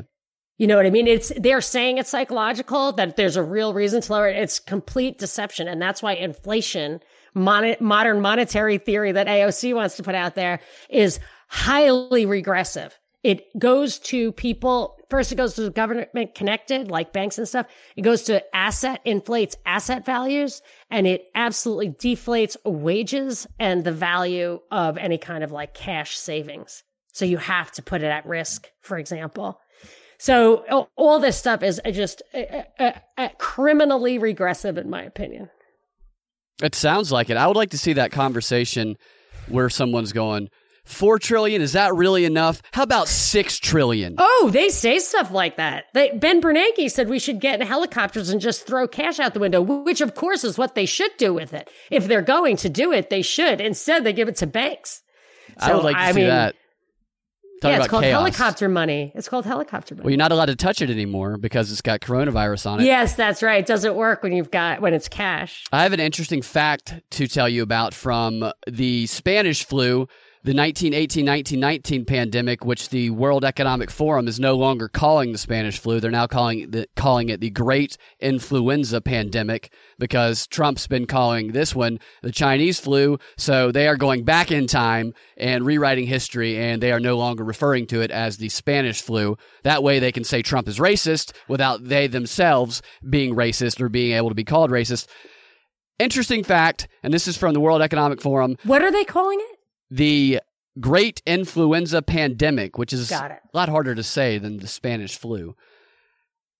You 0.56 0.68
know 0.68 0.76
what 0.76 0.86
I 0.86 0.90
mean? 0.90 1.08
It's 1.08 1.32
they're 1.36 1.60
saying 1.60 1.98
it's 1.98 2.08
psychological 2.10 2.92
that 2.92 3.16
there's 3.16 3.36
a 3.36 3.42
real 3.42 3.74
reason 3.74 4.00
to 4.00 4.12
lower 4.12 4.28
it. 4.28 4.36
It's 4.36 4.58
complete 4.60 5.18
deception, 5.18 5.66
and 5.66 5.82
that's 5.82 6.00
why 6.02 6.12
inflation, 6.12 7.00
mon- 7.34 7.74
modern 7.80 8.20
monetary 8.20 8.78
theory 8.78 9.10
that 9.12 9.26
AOC 9.26 9.74
wants 9.74 9.96
to 9.96 10.02
put 10.04 10.14
out 10.14 10.36
there, 10.36 10.60
is 10.88 11.18
highly 11.48 12.24
regressive. 12.24 12.98
It 13.24 13.58
goes 13.58 13.98
to 14.00 14.32
people 14.32 14.98
first. 15.08 15.32
It 15.32 15.36
goes 15.36 15.54
to 15.54 15.70
government 15.70 16.34
connected, 16.34 16.90
like 16.90 17.12
banks 17.14 17.38
and 17.38 17.48
stuff. 17.48 17.66
It 17.96 18.02
goes 18.02 18.22
to 18.24 18.44
asset 18.54 19.00
inflates 19.04 19.56
asset 19.64 20.04
values, 20.04 20.60
and 20.90 21.06
it 21.06 21.24
absolutely 21.34 21.88
deflates 21.88 22.56
wages 22.64 23.46
and 23.58 23.82
the 23.82 23.92
value 23.92 24.60
of 24.70 24.98
any 24.98 25.16
kind 25.16 25.42
of 25.42 25.50
like 25.50 25.72
cash 25.72 26.18
savings. 26.18 26.82
So 27.12 27.24
you 27.24 27.38
have 27.38 27.72
to 27.72 27.82
put 27.82 28.02
it 28.02 28.08
at 28.08 28.26
risk, 28.26 28.68
for 28.82 28.98
example. 28.98 29.58
So 30.18 30.88
all- 30.96 31.20
this 31.20 31.36
stuff 31.38 31.62
is 31.62 31.80
just 31.92 32.22
uh, 32.34 32.62
uh, 32.78 32.92
uh, 33.16 33.28
criminally 33.38 34.18
regressive, 34.18 34.76
in 34.76 34.90
my 34.90 35.02
opinion. 35.02 35.48
It 36.62 36.74
sounds 36.74 37.10
like 37.10 37.30
it. 37.30 37.36
I 37.36 37.46
would 37.46 37.56
like 37.56 37.70
to 37.70 37.78
see 37.78 37.94
that 37.94 38.12
conversation 38.12 38.96
where 39.48 39.70
someone's 39.70 40.12
going, 40.12 40.48
four 40.84 41.18
trillion, 41.18 41.62
is 41.62 41.72
that 41.72 41.94
really 41.94 42.24
enough? 42.24 42.62
How 42.72 42.82
about 42.82 43.08
six 43.08 43.58
trillion? 43.58 44.14
Oh, 44.18 44.50
they 44.52 44.68
say 44.68 44.98
stuff 44.98 45.30
like 45.30 45.56
that. 45.56 45.86
They, 45.94 46.10
ben 46.10 46.40
Bernanke 46.40 46.90
said 46.90 47.08
we 47.08 47.18
should 47.18 47.40
get 47.40 47.60
in 47.60 47.66
helicopters 47.66 48.30
and 48.30 48.40
just 48.40 48.66
throw 48.66 48.86
cash 48.86 49.18
out 49.18 49.34
the 49.34 49.40
window, 49.40 49.60
which 49.60 50.00
of 50.00 50.14
course 50.14 50.44
is 50.44 50.58
what 50.58 50.74
they 50.74 50.86
should 50.86 51.16
do 51.18 51.34
with 51.34 51.52
it. 51.52 51.70
If 51.90 52.06
they're 52.06 52.22
going 52.22 52.56
to 52.58 52.68
do 52.68 52.92
it, 52.92 53.10
they 53.10 53.22
should. 53.22 53.60
Instead, 53.60 54.04
they 54.04 54.12
give 54.12 54.28
it 54.28 54.36
to 54.36 54.46
banks. 54.46 55.02
I 55.58 55.74
would 55.74 55.84
like 55.84 55.96
to 55.96 56.02
I 56.02 56.12
see 56.12 56.18
mean, 56.20 56.28
that. 56.28 56.54
Talk 57.60 57.70
yeah, 57.70 57.76
about 57.76 57.84
it's 57.84 57.90
called 57.90 58.02
chaos. 58.02 58.18
helicopter 58.18 58.68
money. 58.68 59.12
It's 59.14 59.28
called 59.28 59.46
helicopter 59.46 59.94
money. 59.94 60.04
Well, 60.04 60.10
you're 60.10 60.18
not 60.18 60.32
allowed 60.32 60.46
to 60.46 60.56
touch 60.56 60.82
it 60.82 60.90
anymore 60.90 61.38
because 61.38 61.70
it's 61.72 61.80
got 61.80 62.00
coronavirus 62.00 62.68
on 62.68 62.80
it. 62.80 62.84
yes, 62.84 63.14
that's 63.14 63.42
right. 63.42 63.60
It 63.60 63.66
doesn't 63.66 63.94
work 63.94 64.22
when 64.22 64.32
you've 64.32 64.50
got 64.50 64.82
when 64.82 64.92
it's 64.92 65.08
cash. 65.08 65.64
I 65.72 65.82
have 65.84 65.92
an 65.92 66.00
interesting 66.00 66.42
fact 66.42 66.94
to 67.12 67.26
tell 67.26 67.48
you 67.48 67.62
about 67.62 67.94
from 67.94 68.52
the 68.66 69.06
Spanish 69.06 69.64
flu, 69.64 70.08
the 70.44 70.52
1918-1919 70.52 72.06
pandemic, 72.06 72.66
which 72.66 72.90
the 72.90 73.08
World 73.08 73.46
Economic 73.46 73.90
Forum 73.90 74.28
is 74.28 74.38
no 74.38 74.54
longer 74.54 74.88
calling 74.88 75.32
the 75.32 75.38
Spanish 75.38 75.78
flu. 75.78 76.00
They're 76.00 76.10
now 76.10 76.26
calling 76.26 76.70
the, 76.70 76.86
calling 76.96 77.30
it 77.30 77.40
the 77.40 77.48
Great 77.48 77.96
Influenza 78.20 79.00
Pandemic 79.00 79.72
because 79.98 80.46
Trump's 80.46 80.86
been 80.86 81.06
calling 81.06 81.52
this 81.52 81.74
one 81.74 81.98
the 82.22 82.30
Chinese 82.30 82.78
flu. 82.78 83.18
So 83.38 83.72
they 83.72 83.88
are 83.88 83.96
going 83.96 84.24
back 84.24 84.50
in 84.52 84.66
time 84.66 85.14
and 85.38 85.64
rewriting 85.64 86.06
history, 86.06 86.58
and 86.58 86.82
they 86.82 86.92
are 86.92 87.00
no 87.00 87.16
longer 87.16 87.42
referring 87.42 87.86
to 87.86 88.02
it 88.02 88.10
as 88.10 88.36
the 88.36 88.50
Spanish 88.50 89.00
flu. 89.00 89.38
That 89.62 89.82
way, 89.82 89.98
they 89.98 90.12
can 90.12 90.24
say 90.24 90.42
Trump 90.42 90.68
is 90.68 90.78
racist 90.78 91.32
without 91.48 91.84
they 91.84 92.06
themselves 92.06 92.82
being 93.08 93.34
racist 93.34 93.80
or 93.80 93.88
being 93.88 94.12
able 94.12 94.28
to 94.28 94.34
be 94.34 94.44
called 94.44 94.70
racist. 94.70 95.06
Interesting 95.98 96.44
fact, 96.44 96.86
and 97.02 97.14
this 97.14 97.26
is 97.26 97.38
from 97.38 97.54
the 97.54 97.60
World 97.60 97.80
Economic 97.80 98.20
Forum 98.20 98.58
What 98.64 98.82
are 98.82 98.92
they 98.92 99.04
calling 99.04 99.38
it? 99.40 99.53
The 99.90 100.40
Great 100.80 101.22
Influenza 101.26 102.02
Pandemic, 102.02 102.78
which 102.78 102.92
is 102.92 103.10
a 103.12 103.38
lot 103.52 103.68
harder 103.68 103.94
to 103.94 104.02
say 104.02 104.38
than 104.38 104.58
the 104.58 104.66
Spanish 104.66 105.16
flu. 105.16 105.54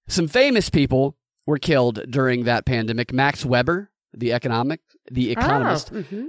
Some 0.07 0.29
famous 0.29 0.71
people 0.71 1.17
were 1.47 1.59
killed 1.59 2.01
during 2.11 2.45
that 2.45 2.65
pandemic. 2.65 3.13
Max 3.13 3.45
Weber, 3.45 3.91
the 4.13 4.33
economic, 4.33 4.81
the 5.11 5.31
economist, 5.33 5.91
Oh, 5.93 5.97
mhm. 6.03 6.27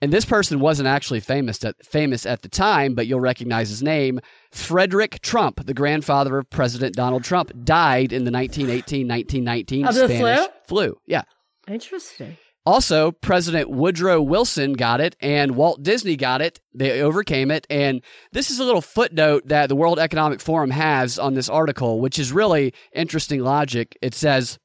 and 0.00 0.12
this 0.12 0.24
person 0.24 0.60
wasn't 0.60 0.88
actually 0.88 1.20
famous 1.20 1.64
at, 1.64 1.76
famous 1.84 2.26
at 2.26 2.42
the 2.42 2.48
time, 2.48 2.94
but 2.94 3.06
you'll 3.06 3.20
recognize 3.20 3.70
his 3.70 3.82
name. 3.82 4.20
Frederick 4.50 5.20
Trump, 5.22 5.64
the 5.64 5.74
grandfather 5.74 6.38
of 6.38 6.50
President 6.50 6.94
Donald 6.94 7.24
Trump, 7.24 7.52
died 7.64 8.12
in 8.12 8.24
the 8.24 8.30
1918-1919 8.30 9.92
Spanish 9.92 10.18
flu? 10.18 10.46
flu. 10.66 10.96
Yeah. 11.06 11.22
Interesting. 11.68 12.36
Also, 12.64 13.10
President 13.10 13.70
Woodrow 13.70 14.22
Wilson 14.22 14.74
got 14.74 15.00
it 15.00 15.16
and 15.20 15.56
Walt 15.56 15.82
Disney 15.82 16.16
got 16.16 16.40
it. 16.40 16.60
They 16.72 17.00
overcame 17.02 17.50
it. 17.50 17.66
And 17.68 18.02
this 18.32 18.50
is 18.50 18.60
a 18.60 18.64
little 18.64 18.80
footnote 18.80 19.48
that 19.48 19.68
the 19.68 19.76
World 19.76 19.98
Economic 19.98 20.40
Forum 20.40 20.70
has 20.70 21.18
on 21.18 21.34
this 21.34 21.48
article, 21.48 22.00
which 22.00 22.18
is 22.18 22.32
really 22.32 22.72
interesting 22.94 23.40
logic. 23.40 23.98
It 24.00 24.14
says 24.14 24.60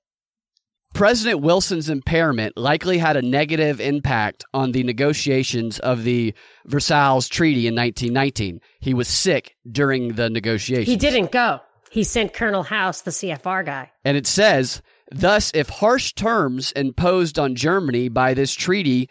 President 0.94 1.42
Wilson's 1.42 1.90
impairment 1.90 2.56
likely 2.58 2.98
had 3.00 3.18
a 3.18 3.22
negative 3.22 3.80
impact 3.80 4.46
on 4.54 4.72
the 4.72 4.84
negotiations 4.84 5.80
of 5.80 6.04
the 6.04 6.34
Versailles 6.66 7.28
Treaty 7.28 7.68
in 7.68 7.76
1919. 7.76 8.62
He 8.80 8.94
was 8.94 9.08
sick 9.08 9.56
during 9.70 10.14
the 10.14 10.30
negotiations. 10.30 10.88
He 10.88 10.98
didn't 10.98 11.32
go. 11.32 11.62
He 11.90 12.04
sent 12.04 12.34
Colonel 12.34 12.64
House, 12.64 13.02
the 13.02 13.12
CFR 13.12 13.66
guy. 13.66 13.92
And 14.04 14.18
it 14.18 14.28
says, 14.28 14.82
thus, 15.12 15.52
if 15.54 15.70
harsh 15.70 16.14
terms 16.14 16.72
imposed 16.74 17.40
on 17.40 17.56
Germany 17.56 18.10
by 18.10 18.34
this 18.34 18.54
treaty 18.54 19.10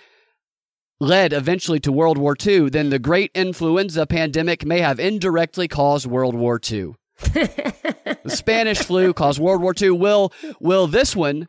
led 1.01 1.33
eventually 1.33 1.81
to 1.81 1.93
World 1.93 2.19
War 2.19 2.37
II, 2.45 2.71
then 2.71 2.91
the 2.91 2.99
great 2.99 3.31
influenza 3.35 4.07
pandemic 4.07 4.65
may 4.65 4.81
have 4.81 4.99
indirectly 4.99 5.69
caused 5.69 6.07
World 6.07 6.35
War 6.35 6.61
II. 6.71 6.95
the 7.33 8.15
Spanish 8.27 8.79
flu 8.79 9.13
caused 9.15 9.39
World 9.39 9.63
War 9.63 9.75
II. 9.81 9.91
Will 9.91 10.33
will 10.61 10.87
this 10.87 11.17
one? 11.17 11.49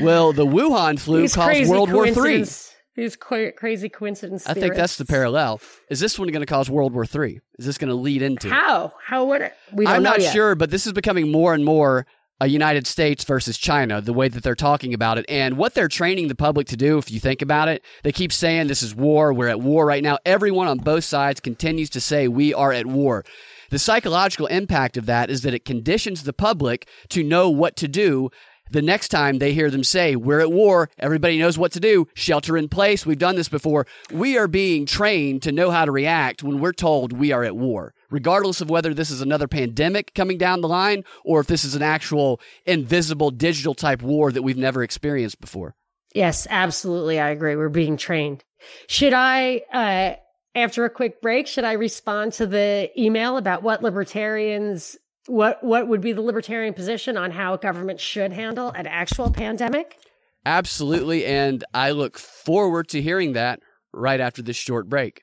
Will 0.00 0.32
the 0.32 0.46
Wuhan 0.46 0.98
flu 0.98 1.22
These 1.22 1.34
cause 1.34 1.68
World 1.68 1.92
War 1.92 2.06
III? 2.06 2.44
These 2.98 3.14
crazy 3.16 3.88
coincidence. 3.88 4.44
I 4.48 4.54
think 4.54 4.74
that's 4.74 4.96
the 4.96 5.04
parallel. 5.04 5.60
Is 5.88 6.00
this 6.00 6.18
one 6.18 6.28
going 6.28 6.40
to 6.40 6.46
cause 6.46 6.68
World 6.68 6.92
War 6.92 7.04
III? 7.04 7.40
Is 7.56 7.64
this 7.64 7.78
going 7.78 7.90
to 7.90 7.94
lead 7.94 8.22
into? 8.22 8.50
How? 8.50 8.92
How 9.04 9.24
would 9.26 9.40
it? 9.40 9.54
We 9.72 9.84
don't 9.84 9.94
I'm 9.94 10.02
not 10.02 10.20
yet. 10.20 10.32
sure, 10.32 10.56
but 10.56 10.70
this 10.70 10.84
is 10.84 10.92
becoming 10.92 11.30
more 11.30 11.54
and 11.54 11.64
more 11.64 12.06
a 12.40 12.46
United 12.46 12.86
States 12.86 13.24
versus 13.24 13.58
China, 13.58 14.00
the 14.00 14.12
way 14.12 14.28
that 14.28 14.42
they're 14.42 14.54
talking 14.54 14.94
about 14.94 15.18
it. 15.18 15.24
And 15.28 15.56
what 15.56 15.74
they're 15.74 15.88
training 15.88 16.28
the 16.28 16.34
public 16.34 16.66
to 16.68 16.76
do, 16.76 16.98
if 16.98 17.10
you 17.10 17.20
think 17.20 17.42
about 17.42 17.68
it, 17.68 17.84
they 18.02 18.12
keep 18.12 18.32
saying 18.32 18.68
this 18.68 18.82
is 18.82 18.94
war. 18.94 19.32
We're 19.32 19.48
at 19.48 19.60
war 19.60 19.84
right 19.86 20.02
now. 20.02 20.18
Everyone 20.24 20.68
on 20.68 20.78
both 20.78 21.04
sides 21.04 21.40
continues 21.40 21.90
to 21.90 22.00
say 22.00 22.28
we 22.28 22.54
are 22.54 22.72
at 22.72 22.86
war. 22.86 23.24
The 23.70 23.78
psychological 23.78 24.46
impact 24.46 24.96
of 24.96 25.06
that 25.06 25.30
is 25.30 25.42
that 25.42 25.52
it 25.52 25.64
conditions 25.64 26.22
the 26.22 26.32
public 26.32 26.88
to 27.10 27.22
know 27.22 27.50
what 27.50 27.76
to 27.76 27.88
do 27.88 28.30
the 28.70 28.82
next 28.82 29.08
time 29.08 29.38
they 29.38 29.52
hear 29.52 29.70
them 29.70 29.84
say, 29.84 30.16
We're 30.16 30.40
at 30.40 30.52
war, 30.52 30.90
everybody 30.98 31.38
knows 31.38 31.58
what 31.58 31.72
to 31.72 31.80
do, 31.80 32.08
shelter 32.14 32.56
in 32.56 32.68
place. 32.68 33.06
We've 33.06 33.18
done 33.18 33.36
this 33.36 33.48
before. 33.48 33.86
We 34.12 34.36
are 34.36 34.48
being 34.48 34.86
trained 34.86 35.42
to 35.42 35.52
know 35.52 35.70
how 35.70 35.84
to 35.84 35.92
react 35.92 36.42
when 36.42 36.60
we're 36.60 36.72
told 36.72 37.12
we 37.12 37.32
are 37.32 37.44
at 37.44 37.56
war, 37.56 37.94
regardless 38.10 38.60
of 38.60 38.70
whether 38.70 38.94
this 38.94 39.10
is 39.10 39.20
another 39.20 39.48
pandemic 39.48 40.14
coming 40.14 40.38
down 40.38 40.60
the 40.60 40.68
line 40.68 41.04
or 41.24 41.40
if 41.40 41.46
this 41.46 41.64
is 41.64 41.74
an 41.74 41.82
actual 41.82 42.40
invisible 42.66 43.30
digital 43.30 43.74
type 43.74 44.02
war 44.02 44.32
that 44.32 44.42
we've 44.42 44.56
never 44.56 44.82
experienced 44.82 45.40
before. 45.40 45.74
Yes, 46.14 46.46
absolutely. 46.48 47.20
I 47.20 47.30
agree. 47.30 47.56
We're 47.56 47.68
being 47.68 47.96
trained. 47.96 48.44
Should 48.88 49.12
I, 49.12 49.62
uh, 49.72 50.14
after 50.54 50.84
a 50.84 50.90
quick 50.90 51.20
break, 51.20 51.46
should 51.46 51.64
I 51.64 51.72
respond 51.72 52.32
to 52.34 52.46
the 52.46 52.90
email 52.98 53.36
about 53.36 53.62
what 53.62 53.82
libertarians, 53.82 54.96
what, 55.26 55.62
what 55.62 55.86
would 55.86 56.00
be 56.00 56.12
the 56.12 56.22
libertarian 56.22 56.74
position 56.74 57.16
on 57.16 57.30
how 57.30 57.56
government 57.56 58.00
should 58.00 58.32
handle 58.32 58.70
an 58.70 58.86
actual 58.86 59.30
pandemic? 59.30 59.98
Absolutely. 60.46 61.26
And 61.26 61.62
I 61.74 61.90
look 61.90 62.18
forward 62.18 62.88
to 62.88 63.02
hearing 63.02 63.34
that 63.34 63.60
right 63.92 64.20
after 64.20 64.42
this 64.42 64.56
short 64.56 64.88
break. 64.88 65.22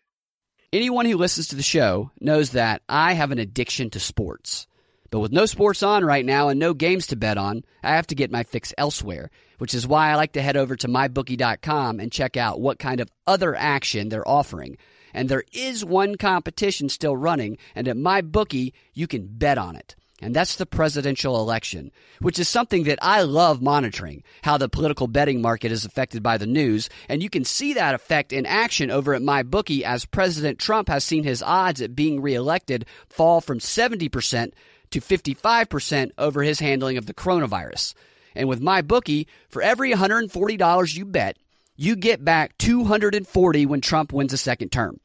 Anyone 0.76 1.06
who 1.06 1.16
listens 1.16 1.48
to 1.48 1.56
the 1.56 1.64
show 1.64 2.12
knows 2.20 2.50
that 2.50 2.82
I 2.90 3.14
have 3.14 3.32
an 3.32 3.40
addiction 3.40 3.90
to 3.92 4.00
sports. 4.02 4.68
But 5.10 5.22
with 5.22 5.32
no 5.32 5.46
sports 5.46 5.82
on 5.82 6.04
right 6.04 6.26
now 6.26 6.50
and 6.50 6.60
no 6.60 6.74
games 6.74 7.08
to 7.08 7.16
bet 7.16 7.38
on, 7.38 7.64
I 7.82 7.92
have 7.96 8.08
to 8.08 8.16
get 8.16 8.30
my 8.30 8.44
fix 8.44 8.74
elsewhere, 8.78 9.32
which 9.58 9.74
is 9.74 9.88
why 9.88 10.10
I 10.10 10.16
like 10.16 10.34
to 10.34 10.42
head 10.42 10.58
over 10.58 10.76
to 10.76 10.90
mybookie.com 10.90 12.02
and 12.02 12.12
check 12.12 12.36
out 12.36 12.60
what 12.60 12.78
kind 12.78 13.00
of 13.00 13.10
other 13.26 13.56
action 13.56 14.10
they're 14.10 14.28
offering. 14.28 14.78
And 15.14 15.30
there 15.30 15.46
is 15.54 15.86
one 15.86 16.18
competition 16.18 16.90
still 16.90 17.16
running, 17.16 17.58
and 17.74 17.88
at 17.88 17.96
MyBookie, 17.96 18.74
you 18.94 19.08
can 19.08 19.28
bet 19.28 19.58
on 19.58 19.78
it. 19.78 19.96
And 20.22 20.34
that's 20.34 20.56
the 20.56 20.66
presidential 20.66 21.42
election, 21.42 21.92
which 22.20 22.40
is 22.40 22.48
something 22.48 22.84
that 22.84 23.00
I 23.02 23.24
love 23.24 23.62
monitoring 23.62 24.24
how 24.44 24.58
the 24.58 24.70
political 24.70 25.08
betting 25.08 25.42
market 25.42 25.74
is 25.74 25.84
affected 25.84 26.24
by 26.24 26.38
the 26.38 26.46
news. 26.46 26.90
And 27.10 27.22
you 27.22 27.30
can 27.30 27.44
see 27.44 27.74
that 27.74 27.96
effect 27.96 28.32
in 28.32 28.46
action 28.46 28.90
over 28.90 29.14
at 29.14 29.22
MyBookie 29.22 29.82
as 29.82 30.06
President 30.06 30.58
Trump 30.58 30.88
has 30.88 31.04
seen 31.04 31.26
his 31.26 31.44
odds 31.44 31.82
at 31.82 31.96
being 31.96 32.22
reelected 32.22 32.86
fall 33.10 33.42
from 33.42 33.60
70% 33.60 34.54
to 34.92 35.02
55% 35.02 36.12
over 36.18 36.44
his 36.44 36.60
handling 36.60 36.98
of 36.98 37.08
the 37.08 37.14
coronavirus. 37.14 37.94
And 38.36 38.48
with 38.48 38.62
MyBookie, 38.62 39.28
for 39.50 39.62
every 39.62 39.92
$140 39.92 40.96
you 40.96 41.06
bet, 41.06 41.38
you 41.76 41.98
get 41.98 42.24
back 42.24 42.58
240 42.58 43.66
when 43.66 43.82
Trump 43.82 44.14
wins 44.14 44.32
a 44.32 44.38
second 44.38 44.70
term. 44.72 45.00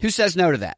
Who 0.00 0.10
says 0.10 0.36
no 0.36 0.52
to 0.52 0.58
that? 0.58 0.77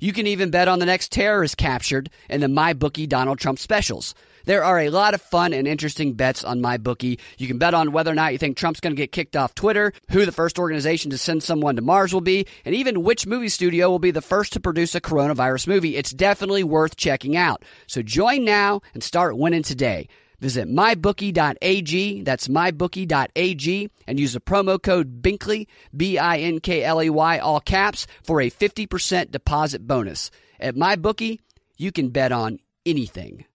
You 0.00 0.12
can 0.12 0.26
even 0.26 0.50
bet 0.50 0.68
on 0.68 0.80
the 0.80 0.86
next 0.86 1.12
terrorist 1.12 1.56
captured 1.56 2.10
in 2.28 2.40
the 2.40 2.48
MyBookie 2.48 3.08
Donald 3.08 3.38
Trump 3.38 3.58
specials. 3.60 4.14
There 4.44 4.64
are 4.64 4.80
a 4.80 4.90
lot 4.90 5.14
of 5.14 5.22
fun 5.22 5.52
and 5.52 5.66
interesting 5.66 6.14
bets 6.14 6.44
on 6.44 6.60
MyBookie. 6.60 7.18
You 7.38 7.46
can 7.46 7.58
bet 7.58 7.74
on 7.74 7.92
whether 7.92 8.10
or 8.10 8.14
not 8.14 8.32
you 8.32 8.38
think 8.38 8.56
Trump's 8.56 8.80
going 8.80 8.94
to 8.94 9.00
get 9.00 9.12
kicked 9.12 9.36
off 9.36 9.54
Twitter, 9.54 9.92
who 10.10 10.26
the 10.26 10.32
first 10.32 10.58
organization 10.58 11.10
to 11.12 11.18
send 11.18 11.42
someone 11.42 11.76
to 11.76 11.82
Mars 11.82 12.12
will 12.12 12.20
be, 12.20 12.46
and 12.64 12.74
even 12.74 13.04
which 13.04 13.26
movie 13.26 13.48
studio 13.48 13.88
will 13.88 13.98
be 13.98 14.10
the 14.10 14.20
first 14.20 14.52
to 14.52 14.60
produce 14.60 14.94
a 14.94 15.00
coronavirus 15.00 15.68
movie. 15.68 15.96
It's 15.96 16.10
definitely 16.10 16.64
worth 16.64 16.96
checking 16.96 17.36
out. 17.36 17.64
So 17.86 18.02
join 18.02 18.44
now 18.44 18.82
and 18.92 19.02
start 19.02 19.38
winning 19.38 19.62
today. 19.62 20.08
Visit 20.44 20.68
mybookie.ag, 20.68 22.22
that's 22.22 22.48
mybookie.ag, 22.48 23.90
and 24.06 24.20
use 24.20 24.34
the 24.34 24.40
promo 24.40 24.82
code 24.82 25.22
BINKLEY, 25.22 25.66
B 25.96 26.18
I 26.18 26.36
N 26.36 26.60
K 26.60 26.84
L 26.84 27.02
E 27.02 27.08
Y, 27.08 27.38
all 27.38 27.60
caps, 27.60 28.06
for 28.22 28.42
a 28.42 28.50
50% 28.50 29.30
deposit 29.30 29.86
bonus. 29.86 30.30
At 30.60 30.74
MyBookie, 30.74 31.38
you 31.78 31.90
can 31.92 32.10
bet 32.10 32.30
on 32.30 32.58
anything. 32.84 33.46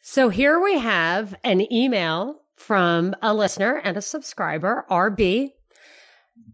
So 0.00 0.28
here 0.28 0.60
we 0.60 0.78
have 0.78 1.34
an 1.42 1.72
email 1.72 2.40
from 2.54 3.16
a 3.20 3.34
listener 3.34 3.80
and 3.82 3.96
a 3.96 4.00
subscriber, 4.00 4.86
RB. 4.88 5.54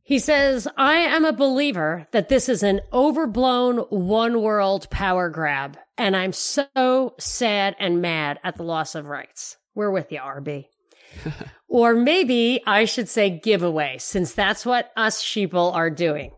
He 0.04 0.18
says, 0.18 0.66
I 0.76 0.94
am 0.94 1.24
a 1.24 1.32
believer 1.32 2.08
that 2.10 2.28
this 2.28 2.48
is 2.48 2.64
an 2.64 2.80
overblown 2.92 3.78
one 3.88 4.42
world 4.42 4.90
power 4.90 5.30
grab, 5.30 5.78
and 5.96 6.16
I'm 6.16 6.32
so 6.32 7.14
sad 7.20 7.76
and 7.78 8.02
mad 8.02 8.40
at 8.42 8.56
the 8.56 8.64
loss 8.64 8.96
of 8.96 9.06
rights. 9.06 9.56
We're 9.74 9.92
with 9.92 10.10
you, 10.10 10.18
RB. 10.18 10.66
or 11.68 11.94
maybe 11.94 12.60
I 12.66 12.84
should 12.84 13.08
say 13.08 13.30
giveaway, 13.30 13.96
since 13.98 14.34
that's 14.34 14.66
what 14.66 14.90
us 14.96 15.22
sheeple 15.22 15.72
are 15.72 15.90
doing. 15.90 16.32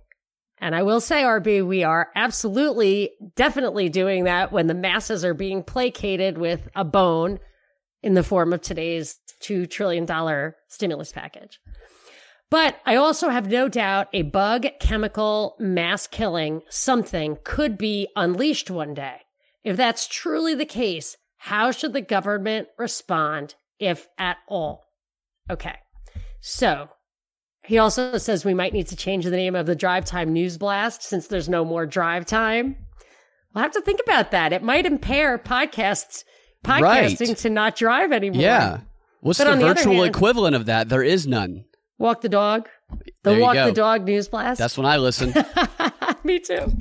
And 0.58 0.74
I 0.74 0.82
will 0.82 1.00
say, 1.00 1.22
RB, 1.22 1.66
we 1.66 1.84
are 1.84 2.10
absolutely, 2.14 3.10
definitely 3.34 3.88
doing 3.88 4.24
that 4.24 4.52
when 4.52 4.66
the 4.66 4.74
masses 4.74 5.24
are 5.24 5.34
being 5.34 5.62
placated 5.62 6.38
with 6.38 6.68
a 6.74 6.84
bone 6.84 7.38
in 8.02 8.14
the 8.14 8.22
form 8.22 8.52
of 8.52 8.60
today's 8.60 9.18
$2 9.42 9.68
trillion 9.68 10.06
stimulus 10.68 11.12
package. 11.12 11.58
But 12.50 12.76
I 12.86 12.96
also 12.96 13.30
have 13.30 13.50
no 13.50 13.68
doubt 13.68 14.08
a 14.12 14.22
bug, 14.22 14.66
chemical, 14.78 15.56
mass 15.58 16.06
killing 16.06 16.62
something 16.68 17.38
could 17.42 17.76
be 17.76 18.08
unleashed 18.14 18.70
one 18.70 18.94
day. 18.94 19.22
If 19.64 19.76
that's 19.76 20.06
truly 20.06 20.54
the 20.54 20.66
case, 20.66 21.16
how 21.38 21.70
should 21.70 21.92
the 21.92 22.00
government 22.00 22.68
respond, 22.78 23.54
if 23.78 24.08
at 24.18 24.36
all? 24.46 24.84
Okay. 25.50 25.76
So 26.40 26.90
he 27.64 27.78
also 27.78 28.18
says 28.18 28.44
we 28.44 28.54
might 28.54 28.72
need 28.72 28.88
to 28.88 28.96
change 28.96 29.24
the 29.24 29.30
name 29.30 29.56
of 29.56 29.66
the 29.66 29.74
drive 29.74 30.04
time 30.04 30.32
news 30.32 30.58
blast 30.58 31.02
since 31.02 31.26
there's 31.26 31.48
no 31.48 31.64
more 31.64 31.86
drive 31.86 32.26
time. 32.26 32.76
We'll 33.54 33.62
have 33.62 33.72
to 33.72 33.80
think 33.80 34.00
about 34.04 34.30
that. 34.32 34.52
It 34.52 34.62
might 34.62 34.84
impair 34.84 35.38
podcasts 35.38 36.24
podcasting 36.64 37.28
right. 37.28 37.36
to 37.38 37.50
not 37.50 37.76
drive 37.76 38.12
anymore. 38.12 38.42
Yeah. 38.42 38.80
What's 39.20 39.38
but 39.38 39.58
the 39.58 39.64
virtual 39.64 40.02
hand, 40.02 40.14
equivalent 40.14 40.56
of 40.56 40.66
that? 40.66 40.88
There 40.88 41.02
is 41.02 41.26
none. 41.26 41.64
Walk 41.98 42.20
the 42.20 42.28
dog. 42.28 42.68
The 43.22 43.38
walk 43.38 43.54
go. 43.54 43.66
the 43.66 43.72
dog 43.72 44.04
news 44.04 44.28
blast. 44.28 44.58
That's 44.58 44.76
when 44.76 44.86
I 44.86 44.96
listen. 44.96 45.32
Me 46.24 46.38
too. 46.38 46.72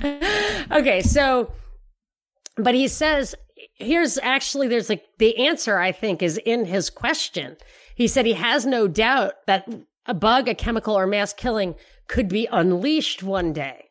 Okay, 0.70 1.02
so 1.02 1.50
but 2.56 2.74
he 2.74 2.88
says 2.88 3.34
here's 3.74 4.18
actually 4.18 4.68
there's 4.68 4.88
like 4.88 5.04
the 5.18 5.46
answer 5.46 5.78
I 5.78 5.92
think 5.92 6.22
is 6.22 6.38
in 6.38 6.66
his 6.66 6.90
question. 6.90 7.56
He 7.94 8.08
said 8.08 8.26
he 8.26 8.34
has 8.34 8.66
no 8.66 8.88
doubt 8.88 9.34
that 9.46 9.68
a 10.06 10.14
bug, 10.14 10.48
a 10.48 10.54
chemical, 10.54 10.96
or 10.98 11.06
mass 11.06 11.32
killing 11.32 11.74
could 12.08 12.28
be 12.28 12.48
unleashed 12.50 13.22
one 13.22 13.52
day. 13.52 13.86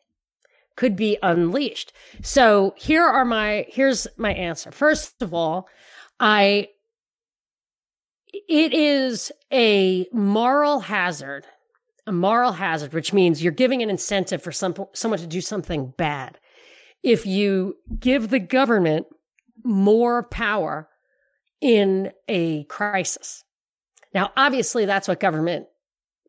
Could 0.76 0.96
be 0.96 1.18
unleashed. 1.22 1.92
So 2.22 2.74
here 2.76 3.04
are 3.04 3.24
my 3.24 3.66
here's 3.68 4.06
my 4.16 4.32
answer. 4.34 4.70
First 4.70 5.22
of 5.22 5.32
all, 5.32 5.68
I 6.20 6.68
it 8.48 8.72
is 8.72 9.32
a 9.52 10.06
moral 10.12 10.80
hazard, 10.80 11.46
a 12.06 12.12
moral 12.12 12.52
hazard, 12.52 12.92
which 12.92 13.12
means 13.12 13.42
you're 13.42 13.52
giving 13.52 13.82
an 13.82 13.90
incentive 13.90 14.42
for 14.42 14.52
some, 14.52 14.74
someone 14.92 15.20
to 15.20 15.26
do 15.26 15.40
something 15.40 15.94
bad. 15.96 16.38
If 17.02 17.26
you 17.26 17.76
give 17.98 18.30
the 18.30 18.38
government 18.38 19.06
more 19.64 20.22
power 20.22 20.88
in 21.60 22.12
a 22.28 22.64
crisis. 22.64 23.44
Now, 24.12 24.30
obviously, 24.36 24.84
that's 24.84 25.08
what 25.08 25.18
government 25.20 25.66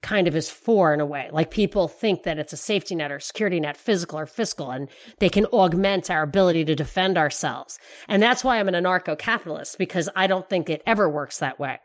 kind 0.02 0.28
of 0.28 0.36
is 0.36 0.50
for 0.50 0.94
in 0.94 1.02
a 1.02 1.06
way. 1.06 1.30
Like 1.32 1.50
people 1.50 1.88
think 1.88 2.24
that 2.24 2.38
it's 2.38 2.54
a 2.54 2.58
safety 2.58 2.96
net 2.96 3.12
or 3.12 3.20
security 3.20 3.60
net, 3.60 3.76
physical 3.76 4.20
or 4.20 4.28
fiscal, 4.28 4.72
and 4.72 4.88
they 5.20 5.30
can 5.30 5.46
augment 5.48 6.12
our 6.12 6.22
ability 6.22 6.64
to 6.66 6.76
defend 6.76 7.18
ourselves. 7.18 7.80
And 8.08 8.22
that's 8.22 8.44
why 8.44 8.60
I'm 8.60 8.70
an 8.70 8.76
anarcho 8.76 9.18
capitalist, 9.18 9.78
because 9.78 10.08
I 10.16 10.28
don't 10.28 10.48
think 10.48 10.70
it 10.70 10.84
ever 10.86 11.10
works 11.10 11.40
that 11.40 11.60
way. 11.60 11.80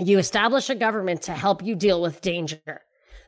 You 0.00 0.18
establish 0.18 0.70
a 0.70 0.74
government 0.74 1.22
to 1.22 1.32
help 1.32 1.62
you 1.62 1.74
deal 1.74 2.00
with 2.00 2.20
danger. 2.22 2.82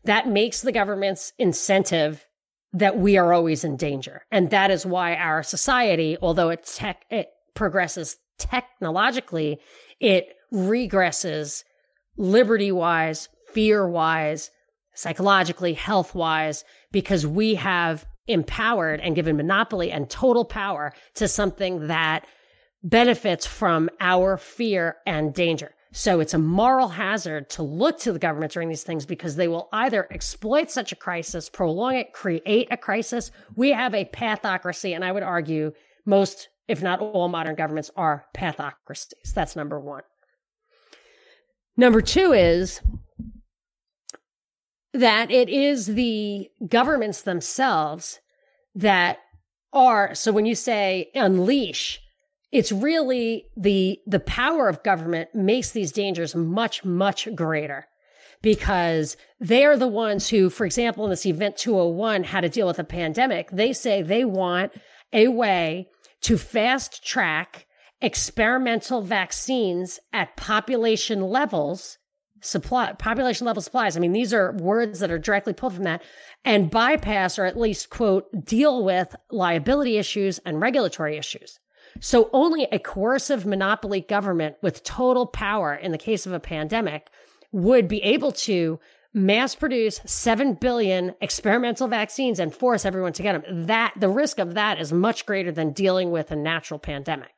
That 0.04 0.28
makes 0.28 0.62
the 0.62 0.72
government's 0.72 1.32
incentive 1.38 2.26
that 2.72 2.98
we 2.98 3.18
are 3.18 3.32
always 3.32 3.64
in 3.64 3.76
danger. 3.76 4.22
And 4.30 4.50
that 4.50 4.70
is 4.70 4.86
why 4.86 5.14
our 5.14 5.42
society, 5.42 6.16
although 6.20 6.48
it 6.48 6.64
tech, 6.64 7.04
it 7.10 7.28
progresses 7.54 8.16
technologically, 8.38 9.60
it 10.00 10.34
regresses 10.52 11.64
liberty 12.16 12.72
wise, 12.72 13.28
fear 13.52 13.86
wise, 13.86 14.50
psychologically, 14.94 15.74
health 15.74 16.14
wise, 16.14 16.64
because 16.90 17.26
we 17.26 17.56
have 17.56 18.06
empowered 18.26 19.00
and 19.00 19.14
given 19.14 19.36
monopoly 19.36 19.90
and 19.90 20.08
total 20.08 20.44
power 20.44 20.92
to 21.14 21.28
something 21.28 21.88
that 21.88 22.26
benefits 22.82 23.46
from 23.46 23.90
our 24.00 24.36
fear 24.36 24.96
and 25.06 25.34
danger. 25.34 25.74
So 25.94 26.20
it's 26.20 26.32
a 26.32 26.38
moral 26.38 26.88
hazard 26.88 27.50
to 27.50 27.62
look 27.62 27.98
to 28.00 28.12
the 28.12 28.18
government 28.18 28.52
during 28.52 28.70
these 28.70 28.82
things 28.82 29.04
because 29.04 29.36
they 29.36 29.46
will 29.46 29.68
either 29.72 30.08
exploit 30.10 30.70
such 30.70 30.90
a 30.90 30.96
crisis, 30.96 31.50
prolong 31.50 31.96
it, 31.96 32.14
create 32.14 32.68
a 32.70 32.78
crisis. 32.78 33.30
We 33.54 33.72
have 33.72 33.94
a 33.94 34.06
pathocracy, 34.06 34.94
and 34.94 35.04
I 35.04 35.12
would 35.12 35.22
argue 35.22 35.72
most, 36.06 36.48
if 36.66 36.82
not 36.82 37.00
all, 37.00 37.28
modern 37.28 37.56
governments 37.56 37.90
are 37.94 38.24
pathocracies. 38.32 39.32
That's 39.34 39.54
number 39.54 39.78
one. 39.78 40.02
Number 41.76 42.00
two 42.00 42.32
is 42.32 42.80
that 44.94 45.30
it 45.30 45.50
is 45.50 45.88
the 45.88 46.48
governments 46.66 47.20
themselves 47.20 48.20
that 48.74 49.18
are, 49.74 50.14
so 50.14 50.32
when 50.32 50.46
you 50.46 50.54
say 50.54 51.10
unleash, 51.14 52.00
it's 52.52 52.70
really 52.70 53.46
the 53.56 53.98
the 54.06 54.20
power 54.20 54.68
of 54.68 54.82
government 54.82 55.34
makes 55.34 55.70
these 55.70 55.90
dangers 55.90 56.34
much 56.34 56.84
much 56.84 57.28
greater 57.34 57.86
because 58.42 59.16
they 59.40 59.64
are 59.64 59.76
the 59.76 59.88
ones 59.88 60.28
who 60.28 60.50
for 60.50 60.66
example 60.66 61.04
in 61.04 61.10
this 61.10 61.26
event 61.26 61.56
201 61.56 62.24
had 62.24 62.42
to 62.42 62.48
deal 62.48 62.66
with 62.66 62.78
a 62.78 62.84
pandemic. 62.84 63.50
They 63.50 63.72
say 63.72 64.02
they 64.02 64.24
want 64.24 64.72
a 65.12 65.28
way 65.28 65.88
to 66.22 66.36
fast 66.36 67.04
track 67.04 67.66
experimental 68.00 69.00
vaccines 69.00 69.98
at 70.12 70.36
population 70.36 71.22
levels 71.22 71.98
supply 72.42 72.92
population 72.92 73.46
level 73.46 73.62
supplies. 73.62 73.96
I 73.96 74.00
mean 74.00 74.12
these 74.12 74.34
are 74.34 74.52
words 74.52 74.98
that 75.00 75.10
are 75.10 75.18
directly 75.18 75.52
pulled 75.52 75.74
from 75.74 75.84
that 75.84 76.02
and 76.44 76.70
bypass 76.70 77.38
or 77.38 77.46
at 77.46 77.58
least 77.58 77.88
quote 77.88 78.44
deal 78.44 78.84
with 78.84 79.14
liability 79.30 79.96
issues 79.96 80.38
and 80.40 80.60
regulatory 80.60 81.16
issues 81.16 81.60
so 82.00 82.30
only 82.32 82.64
a 82.72 82.78
coercive 82.78 83.46
monopoly 83.46 84.00
government 84.00 84.56
with 84.62 84.82
total 84.82 85.26
power 85.26 85.74
in 85.74 85.92
the 85.92 85.98
case 85.98 86.26
of 86.26 86.32
a 86.32 86.40
pandemic 86.40 87.10
would 87.52 87.88
be 87.88 88.02
able 88.02 88.32
to 88.32 88.78
mass 89.14 89.54
produce 89.54 90.00
7 90.06 90.54
billion 90.54 91.14
experimental 91.20 91.86
vaccines 91.86 92.38
and 92.38 92.54
force 92.54 92.84
everyone 92.84 93.12
to 93.12 93.22
get 93.22 93.42
them. 93.42 93.66
That 93.66 93.94
the 93.96 94.08
risk 94.08 94.38
of 94.38 94.54
that 94.54 94.80
is 94.80 94.92
much 94.92 95.26
greater 95.26 95.52
than 95.52 95.72
dealing 95.72 96.10
with 96.10 96.30
a 96.30 96.36
natural 96.36 96.80
pandemic. 96.80 97.30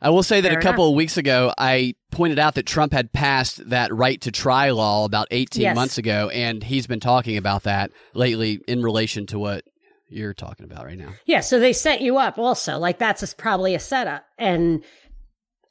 I 0.00 0.10
will 0.10 0.22
say 0.22 0.40
that 0.42 0.50
Fair 0.50 0.58
a 0.58 0.62
couple 0.62 0.84
enough. 0.84 0.92
of 0.92 0.96
weeks 0.96 1.16
ago, 1.16 1.52
I 1.56 1.94
pointed 2.10 2.38
out 2.38 2.54
that 2.56 2.66
Trump 2.66 2.92
had 2.92 3.12
passed 3.12 3.70
that 3.70 3.94
right 3.94 4.20
to 4.22 4.30
try 4.30 4.70
law 4.70 5.04
about 5.04 5.28
18 5.30 5.62
yes. 5.62 5.74
months 5.74 5.96
ago, 5.96 6.28
and 6.28 6.62
he's 6.62 6.86
been 6.86 7.00
talking 7.00 7.36
about 7.38 7.62
that 7.62 7.92
lately 8.12 8.60
in 8.68 8.82
relation 8.82 9.26
to 9.26 9.38
what 9.38 9.64
you're 10.08 10.34
talking 10.34 10.64
about 10.64 10.84
right 10.84 10.98
now. 10.98 11.14
Yeah, 11.24 11.40
so 11.40 11.58
they 11.58 11.72
set 11.72 12.00
you 12.00 12.18
up 12.18 12.38
also. 12.38 12.78
Like 12.78 12.98
that's 12.98 13.34
probably 13.34 13.74
a 13.74 13.80
setup. 13.80 14.24
And 14.38 14.84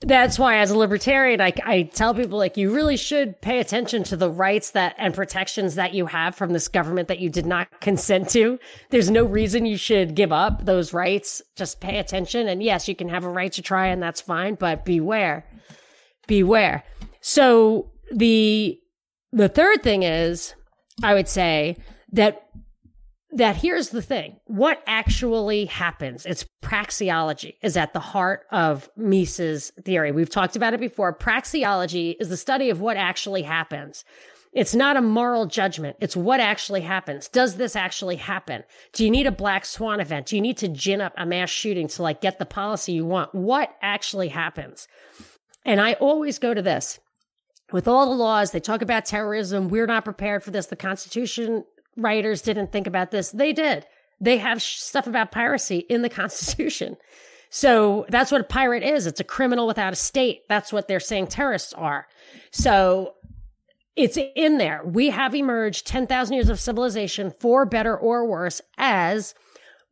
that's 0.02 0.38
why 0.38 0.58
as 0.58 0.72
a 0.72 0.78
libertarian 0.78 1.40
I, 1.40 1.54
I 1.64 1.84
tell 1.84 2.14
people 2.14 2.38
like 2.38 2.58
you 2.58 2.74
really 2.74 2.98
should 2.98 3.42
pay 3.42 3.60
attention 3.60 4.04
to 4.06 4.18
the 4.18 4.30
rights 4.30 4.72
that 4.72 4.94
and 4.98 5.14
protections 5.14 5.76
that 5.76 5.94
you 5.94 6.06
have 6.06 6.36
from 6.36 6.52
this 6.52 6.68
government 6.68 7.08
that 7.08 7.20
you 7.20 7.30
did 7.30 7.46
not 7.46 7.70
consent 7.82 8.30
to 8.32 8.60
there's 8.90 9.10
no 9.10 9.24
reason 9.24 9.66
you 9.66 9.78
should 9.78 10.14
give 10.14 10.32
up 10.34 10.66
those 10.66 10.94
rights 10.94 11.42
just 11.56 11.80
pay 11.80 11.98
attention 11.98 12.48
and 12.48 12.62
yes 12.62 12.88
you 12.88 12.96
can 12.96 13.10
have 13.10 13.24
a 13.24 13.30
right 13.30 13.54
to 13.54 13.62
try 13.62 13.88
and 13.88 14.04
that's 14.04 14.22
fine 14.22 14.56
but 14.56 14.84
beware 14.84 15.46
beware 16.28 16.84
so 17.22 17.90
the 18.12 18.78
the 19.32 19.50
third 19.50 19.82
thing 19.82 20.04
is 20.04 20.56
i 21.04 21.14
would 21.14 21.28
say 21.28 21.78
that 22.12 22.45
that 23.36 23.58
here's 23.58 23.90
the 23.90 24.02
thing. 24.02 24.38
What 24.46 24.82
actually 24.88 25.66
happens? 25.66 26.26
It's 26.26 26.46
praxeology 26.64 27.56
is 27.62 27.76
at 27.76 27.94
the 27.94 28.00
heart 28.00 28.46
of 28.50 28.90
mises 28.96 29.72
theory. 29.84 30.14
We've 30.14 30.30
talked 30.30 30.56
about 30.56 30.74
it 30.74 30.80
before. 30.80 31.14
Praxeology 31.14 32.16
is 32.20 32.30
the 32.30 32.38
study 32.38 32.70
of 32.70 32.80
what 32.80 32.96
actually 32.96 33.44
happens. 33.44 34.06
It's 34.54 34.74
not 34.74 34.96
a 34.96 35.02
moral 35.02 35.48
judgment. 35.48 35.98
It's 36.00 36.16
what 36.16 36.40
actually 36.40 36.80
happens. 36.82 37.28
Does 37.28 37.58
this 37.58 37.76
actually 37.76 38.16
happen? 38.16 38.64
Do 38.94 39.04
you 39.04 39.12
need 39.12 39.28
a 39.28 39.32
black 39.32 39.66
swan 39.66 40.00
event? 40.00 40.28
Do 40.28 40.38
you 40.38 40.42
need 40.42 40.58
to 40.58 40.70
gin 40.70 41.02
up 41.02 41.14
a 41.18 41.26
mass 41.26 41.50
shooting 41.50 41.90
to 41.90 42.02
like 42.02 42.22
get 42.22 42.40
the 42.40 42.46
policy 42.46 42.94
you 42.94 43.06
want? 43.06 43.36
What 43.36 43.76
actually 43.82 44.30
happens? 44.30 44.88
And 45.66 45.82
i 45.82 45.94
always 45.94 46.40
go 46.40 46.54
to 46.54 46.62
this. 46.62 47.00
With 47.74 47.88
all 47.88 48.10
the 48.10 48.16
laws, 48.16 48.52
they 48.52 48.60
talk 48.62 48.82
about 48.82 49.06
terrorism. 49.06 49.68
We're 49.68 49.88
not 49.88 50.06
prepared 50.06 50.44
for 50.44 50.52
this. 50.52 50.68
The 50.68 50.76
Constitution 50.78 51.66
writers 51.96 52.42
didn't 52.42 52.72
think 52.72 52.88
about 52.88 53.12
this. 53.12 53.32
They 53.32 53.54
did. 53.54 53.86
They 54.20 54.38
have 54.38 54.62
stuff 54.62 55.08
about 55.08 55.32
piracy 55.32 55.80
in 55.90 56.02
the 56.02 56.10
Constitution. 56.22 56.98
So 57.50 58.06
that's 58.10 58.32
what 58.32 58.42
a 58.42 58.46
pirate 58.46 58.84
is. 58.84 59.08
It's 59.08 59.20
a 59.20 59.26
criminal 59.26 59.68
without 59.68 59.94
a 59.94 59.96
state. 59.96 60.42
That's 60.50 60.74
what 60.74 60.88
they're 60.88 61.00
saying 61.00 61.28
terrorists 61.28 61.74
are. 61.74 62.08
So 62.52 63.14
it's 63.96 64.18
in 64.36 64.58
there. 64.58 64.82
We 64.84 65.10
have 65.10 65.34
emerged 65.34 65.88
10,000 65.88 66.34
years 66.34 66.50
of 66.50 66.60
civilization, 66.60 67.32
for 67.32 67.66
better 67.66 67.96
or 67.96 68.28
worse, 68.28 68.62
as 68.78 69.34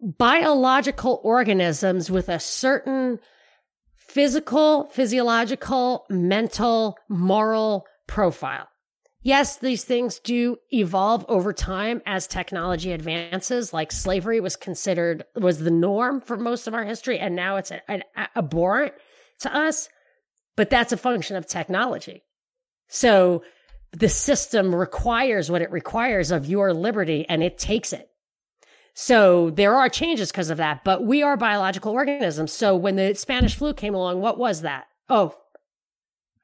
biological 0.02 1.22
organisms 1.24 2.12
with 2.12 2.28
a 2.28 2.40
certain 2.40 3.20
physical, 3.96 4.88
physiological, 4.88 6.06
mental, 6.10 6.98
moral 7.08 7.86
profile. 8.08 8.68
Yes, 9.26 9.56
these 9.58 9.86
things 9.86 10.20
do 10.20 10.58
evolve 10.72 11.26
over 11.30 11.54
time 11.54 12.02
as 12.06 12.28
technology 12.28 12.92
advances. 12.92 13.72
Like 13.74 13.92
slavery 13.94 14.42
was 14.42 14.58
considered 14.58 15.24
was 15.34 15.60
the 15.60 15.72
norm 15.72 16.20
for 16.20 16.36
most 16.36 16.68
of 16.68 16.74
our 16.74 16.84
history, 16.84 17.20
and 17.20 17.34
now 17.34 17.56
it's 17.56 17.72
an 17.88 18.04
abhorrent 18.36 18.94
to 19.40 19.56
us. 19.56 19.88
But 20.58 20.70
that's 20.70 20.92
a 20.92 20.98
function 20.98 21.38
of 21.38 21.48
technology. 21.48 22.24
So 22.90 23.44
the 23.94 24.10
system 24.10 24.76
requires 24.76 25.50
what 25.50 25.62
it 25.62 25.72
requires 25.72 26.30
of 26.30 26.46
your 26.46 26.74
liberty, 26.74 27.26
and 27.30 27.42
it 27.42 27.58
takes 27.58 27.94
it. 27.94 28.10
So 28.94 29.50
there 29.50 29.76
are 29.76 29.90
changes 29.90 30.32
because 30.32 30.50
of 30.50 30.58
that, 30.58 30.84
but 30.84 31.04
we 31.04 31.24
are 31.24 31.38
biological 31.38 31.94
organisms. 31.94 32.52
So 32.52 32.76
when 32.76 32.98
the 32.98 33.16
Spanish 33.16 33.56
flu 33.56 33.74
came 33.74 33.96
along, 33.96 34.20
what 34.20 34.38
was 34.38 34.62
that? 34.62 34.86
Oh, 35.10 35.36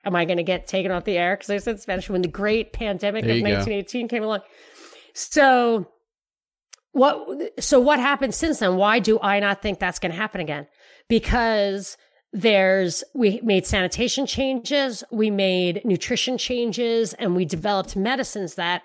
am 0.05 0.15
I 0.15 0.25
going 0.25 0.38
to 0.38 0.43
get 0.43 0.67
taken 0.67 0.91
off 0.91 1.03
the 1.03 1.17
air 1.17 1.35
because 1.35 1.49
I 1.49 1.57
said 1.57 1.79
Spanish? 1.79 2.09
When 2.09 2.21
the 2.21 2.27
great 2.27 2.73
pandemic 2.73 3.23
of 3.23 3.29
1918 3.29 4.07
go. 4.07 4.09
came 4.09 4.23
along. 4.23 4.41
So 5.13 5.88
what, 6.91 7.62
so 7.63 7.79
what 7.79 7.99
happened 7.99 8.33
since 8.33 8.59
then? 8.59 8.75
Why 8.75 8.99
do 8.99 9.19
I 9.21 9.39
not 9.39 9.62
think 9.62 9.79
that's 9.79 9.99
going 9.99 10.12
to 10.12 10.17
happen 10.17 10.41
again? 10.41 10.67
Because 11.07 11.97
there's 12.31 13.03
we 13.15 13.41
made 13.43 13.65
sanitation 13.65 14.27
changes 14.27 15.03
we 15.12 15.31
made 15.31 15.83
nutrition 15.83 16.38
changes 16.38 17.13
and 17.15 17.35
we 17.35 17.43
developed 17.43 17.95
medicines 17.95 18.53
that 18.53 18.83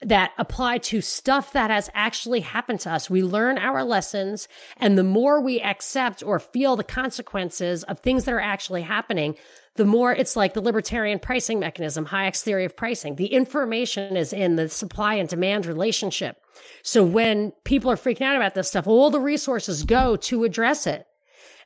that 0.00 0.32
apply 0.38 0.78
to 0.78 1.00
stuff 1.00 1.52
that 1.52 1.70
has 1.70 1.88
actually 1.94 2.40
happened 2.40 2.80
to 2.80 2.92
us. 2.92 3.08
We 3.08 3.22
learn 3.22 3.58
our 3.58 3.84
lessons 3.84 4.48
and 4.76 4.98
the 4.98 5.04
more 5.04 5.40
we 5.40 5.60
accept 5.60 6.22
or 6.22 6.38
feel 6.38 6.76
the 6.76 6.84
consequences 6.84 7.84
of 7.84 8.00
things 8.00 8.24
that 8.24 8.34
are 8.34 8.40
actually 8.40 8.82
happening, 8.82 9.36
the 9.76 9.84
more 9.84 10.12
it's 10.12 10.36
like 10.36 10.54
the 10.54 10.60
libertarian 10.60 11.18
pricing 11.18 11.58
mechanism, 11.58 12.06
Hayek's 12.06 12.42
theory 12.42 12.64
of 12.64 12.76
pricing. 12.76 13.16
The 13.16 13.26
information 13.26 14.16
is 14.16 14.32
in 14.32 14.56
the 14.56 14.68
supply 14.68 15.14
and 15.14 15.28
demand 15.28 15.66
relationship. 15.66 16.36
So 16.82 17.02
when 17.04 17.52
people 17.64 17.90
are 17.90 17.96
freaking 17.96 18.22
out 18.22 18.36
about 18.36 18.54
this 18.54 18.68
stuff, 18.68 18.86
all 18.86 19.10
the 19.10 19.20
resources 19.20 19.84
go 19.84 20.16
to 20.16 20.44
address 20.44 20.86
it. 20.86 21.06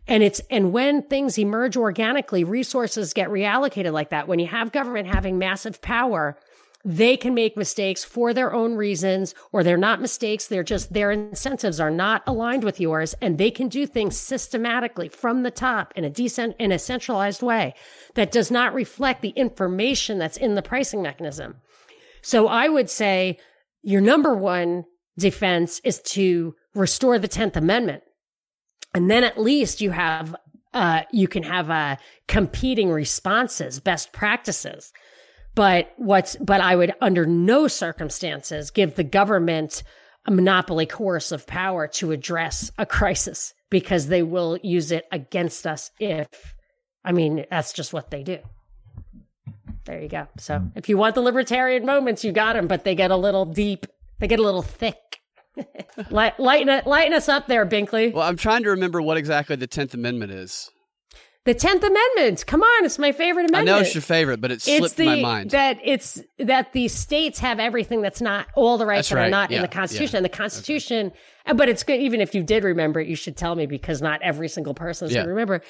And 0.07 0.23
it's, 0.23 0.41
and 0.51 0.73
when 0.73 1.03
things 1.03 1.39
emerge 1.39 1.77
organically, 1.77 2.43
resources 2.43 3.13
get 3.13 3.29
reallocated 3.29 3.93
like 3.93 4.09
that. 4.09 4.27
When 4.27 4.39
you 4.39 4.47
have 4.47 4.73
government 4.73 5.09
having 5.09 5.39
massive 5.39 5.83
power, 5.83 6.39
they 6.91 7.19
can 7.19 7.35
make 7.35 7.55
mistakes 7.55 8.03
for 8.03 8.33
their 8.33 8.55
own 8.55 8.75
reasons, 8.75 9.35
or 9.53 9.63
they're 9.63 9.77
not 9.77 10.01
mistakes. 10.01 10.47
They're 10.47 10.63
just 10.63 10.95
their 10.95 11.11
incentives 11.11 11.81
are 11.81 11.91
not 11.91 12.23
aligned 12.27 12.65
with 12.65 12.81
yours, 12.81 13.15
and 13.21 13.37
they 13.37 13.51
can 13.51 13.69
do 13.69 13.87
things 13.87 14.17
systematically 14.17 15.11
from 15.11 15.43
the 15.43 15.51
top 15.51 15.93
in 15.97 16.05
a 16.05 16.09
decent, 16.09 16.57
in 16.59 16.73
a 16.73 16.79
centralized 16.79 17.43
way 17.43 17.75
that 18.15 18.33
does 18.33 18.51
not 18.51 18.73
reflect 18.73 19.21
the 19.21 19.35
information 19.37 20.17
that's 20.17 20.39
in 20.39 20.55
the 20.55 20.63
pricing 20.63 21.03
mechanism. 21.03 21.57
So 22.23 22.49
I 22.49 22.71
would 22.71 22.89
say 22.89 23.39
your 23.83 24.01
number 24.01 24.35
one 24.35 24.85
defense 25.19 25.83
is 25.85 26.01
to 26.01 26.55
restore 26.75 27.19
the 27.19 27.29
10th 27.29 27.57
Amendment. 27.57 28.03
And 28.95 29.11
then 29.11 29.25
at 29.25 29.39
least 29.39 29.83
you 29.83 29.91
have, 29.91 30.35
uh, 30.73 31.03
you 31.13 31.29
can 31.29 31.43
have, 31.43 31.69
uh, 31.69 31.97
competing 32.29 32.91
responses, 32.91 33.79
best 33.79 34.11
practices. 34.15 34.91
But 35.59 35.93
what's, 35.97 36.37
but 36.37 36.61
I 36.61 36.77
would 36.77 36.93
under 37.01 37.27
no 37.27 37.67
circumstances 37.67 38.71
give 38.71 38.95
the 38.95 39.03
government 39.03 39.83
a 40.25 40.31
monopoly 40.31 40.87
coercive 40.87 41.49
power 41.49 41.89
to 41.95 42.13
address 42.13 42.71
a 42.79 42.87
crisis 42.87 43.55
because 43.69 44.07
they 44.07 44.23
will 44.23 44.57
use 44.63 44.93
it 44.93 45.09
against 45.11 45.67
us 45.67 45.91
if, 45.99 46.55
I 47.05 47.11
mean, 47.11 47.45
that's 47.51 47.73
just 47.73 47.93
what 47.93 48.13
they 48.13 48.23
do. 48.23 48.39
There 49.85 50.01
you 50.01 50.09
go. 50.09 50.29
So 50.39 50.61
hmm. 50.61 50.69
if 50.77 50.89
you 50.89 50.97
want 50.97 51.17
the 51.17 51.23
libertarian 51.23 51.85
moments, 51.85 52.23
you 52.23 52.31
got 52.31 52.53
them, 52.53 52.69
but 52.69 52.85
they 52.85 52.95
get 52.95 53.11
a 53.11 53.17
little 53.17 53.45
deep. 53.45 53.85
They 54.21 54.29
get 54.29 54.39
a 54.39 54.45
little 54.45 54.63
thick. 54.63 55.21
lighten, 56.13 56.69
it 56.69 56.87
lighten 56.87 57.15
us 57.15 57.29
up 57.29 57.49
there, 57.49 57.67
Binkley. 57.67 58.13
Well, 58.13 58.29
I'm 58.29 58.37
trying 58.37 58.63
to 58.63 58.71
remember 58.71 59.03
what 59.03 59.17
exactly 59.17 59.57
the 59.57 59.67
10th 59.67 59.95
Amendment 59.95 60.31
is. 60.31 60.71
The 61.45 61.55
Tenth 61.55 61.83
Amendment. 61.83 62.45
Come 62.47 62.63
on, 62.63 62.85
it's 62.85 62.99
my 62.99 63.13
favorite 63.13 63.49
amendment. 63.49 63.69
I 63.69 63.73
know 63.73 63.81
it's 63.81 63.95
your 63.95 64.03
favorite, 64.03 64.41
but 64.41 64.51
it 64.51 64.61
slipped 64.61 64.85
it's 64.85 64.95
the, 64.95 65.07
my 65.07 65.21
mind. 65.21 65.51
That 65.53 65.79
it's 65.83 66.21
that 66.39 66.73
the 66.73 66.89
states 66.89 67.39
have 67.39 67.59
everything 67.59 68.03
that's 68.03 68.21
not 68.21 68.49
all 68.55 68.77
the 68.77 68.85
rights 68.85 69.09
that's 69.09 69.11
that 69.11 69.17
right. 69.17 69.27
are 69.29 69.31
not 69.31 69.51
yeah. 69.51 69.57
in 69.57 69.63
the 69.63 69.69
Constitution. 69.69 70.15
Yeah. 70.15 70.19
And 70.19 70.25
the 70.27 70.37
Constitution, 70.37 71.13
okay. 71.47 71.57
but 71.57 71.69
it's 71.69 71.83
good 71.85 72.01
even 72.01 72.21
if 72.21 72.35
you 72.35 72.43
did 72.43 72.65
remember 72.65 73.01
it, 73.01 73.09
you 73.09 73.17
should 73.17 73.37
tell 73.37 73.55
me 73.55 73.67
because 73.67 74.03
not 74.03 74.21
every 74.21 74.49
single 74.49 74.75
person 74.75 75.07
is 75.07 75.13
yeah. 75.13 75.21
going 75.21 75.29
to 75.29 75.33
remember. 75.33 75.63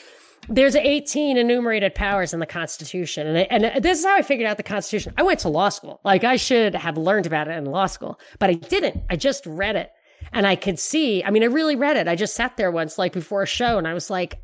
There's 0.49 0.75
18 0.75 1.37
enumerated 1.37 1.95
powers 1.95 2.33
in 2.33 2.41
the 2.41 2.47
Constitution, 2.47 3.27
and 3.27 3.53
and 3.53 3.65
uh, 3.67 3.81
this 3.81 4.01
is 4.01 4.05
how 4.05 4.17
I 4.17 4.23
figured 4.23 4.49
out 4.49 4.57
the 4.57 4.63
Constitution. 4.63 5.13
I 5.17 5.23
went 5.23 5.41
to 5.41 5.49
law 5.49 5.69
school. 5.69 6.01
Like 6.05 6.25
I 6.25 6.37
should 6.37 6.75
have 6.75 6.97
learned 6.97 7.27
about 7.27 7.47
it 7.47 7.53
in 7.53 7.67
law 7.67 7.87
school, 7.87 8.19
but 8.39 8.51
I 8.51 8.55
didn't. 8.55 9.05
I 9.11 9.17
just 9.17 9.47
read 9.47 9.77
it. 9.77 9.93
And 10.33 10.47
I 10.47 10.57
could 10.57 10.79
see, 10.79 11.23
I 11.25 11.31
mean, 11.31 11.43
I 11.43 11.47
really 11.47 11.77
read 11.77 11.97
it. 11.97 12.09
I 12.09 12.15
just 12.15 12.35
sat 12.35 12.57
there 12.57 12.71
once, 12.71 12.99
like 12.99 13.13
before 13.13 13.43
a 13.43 13.47
show, 13.47 13.79
and 13.79 13.87
I 13.87 13.95
was 13.95 14.11
like, 14.11 14.43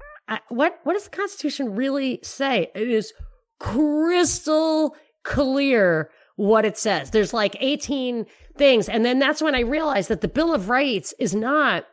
What 0.49 0.81
what 0.85 0.95
does 0.95 1.05
the 1.05 1.11
Constitution 1.11 1.75
really 1.75 2.21
say? 2.23 2.71
It 2.75 2.89
is 2.89 3.13
crystal 3.59 4.97
clear 5.23 6.11
what 6.37 6.65
it 6.65 6.77
says. 6.77 7.11
There's 7.11 7.33
like 7.33 7.57
18 7.61 8.27
things. 8.57 8.89
And 8.89 9.05
then 9.05 9.19
that's 9.19 9.43
when 9.43 9.55
I 9.55 9.61
realized 9.61 10.09
that 10.09 10.21
the 10.21 10.29
Bill 10.29 10.55
of 10.55 10.69
Rights 10.69 11.15
is 11.19 11.35
not 11.35 11.87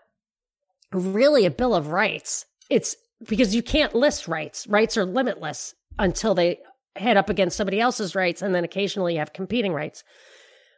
really 0.92 1.46
a 1.46 1.52
Bill 1.52 1.74
of 1.74 1.88
Rights. 1.88 2.46
It's 2.70 2.96
because 3.28 3.56
you 3.56 3.62
can't 3.62 3.96
list 3.96 4.28
rights. 4.28 4.68
Rights 4.68 4.98
are 4.98 5.06
limitless 5.06 5.76
until 6.00 6.34
they 6.34 6.60
head 6.96 7.18
up 7.18 7.30
against 7.30 7.58
somebody 7.58 7.80
else's 7.80 8.16
rights. 8.16 8.42
And 8.42 8.54
then 8.56 8.64
occasionally 8.64 9.14
you 9.14 9.20
have 9.20 9.34
competing 9.34 9.74
rights. 9.74 10.04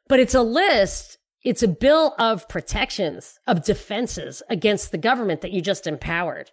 But 0.07 0.19
it's 0.19 0.35
a 0.35 0.41
list. 0.41 1.17
It's 1.43 1.63
a 1.63 1.67
bill 1.67 2.15
of 2.19 2.47
protections, 2.47 3.39
of 3.47 3.63
defenses 3.63 4.43
against 4.49 4.91
the 4.91 4.97
government 4.97 5.41
that 5.41 5.51
you 5.51 5.61
just 5.61 5.87
empowered. 5.87 6.51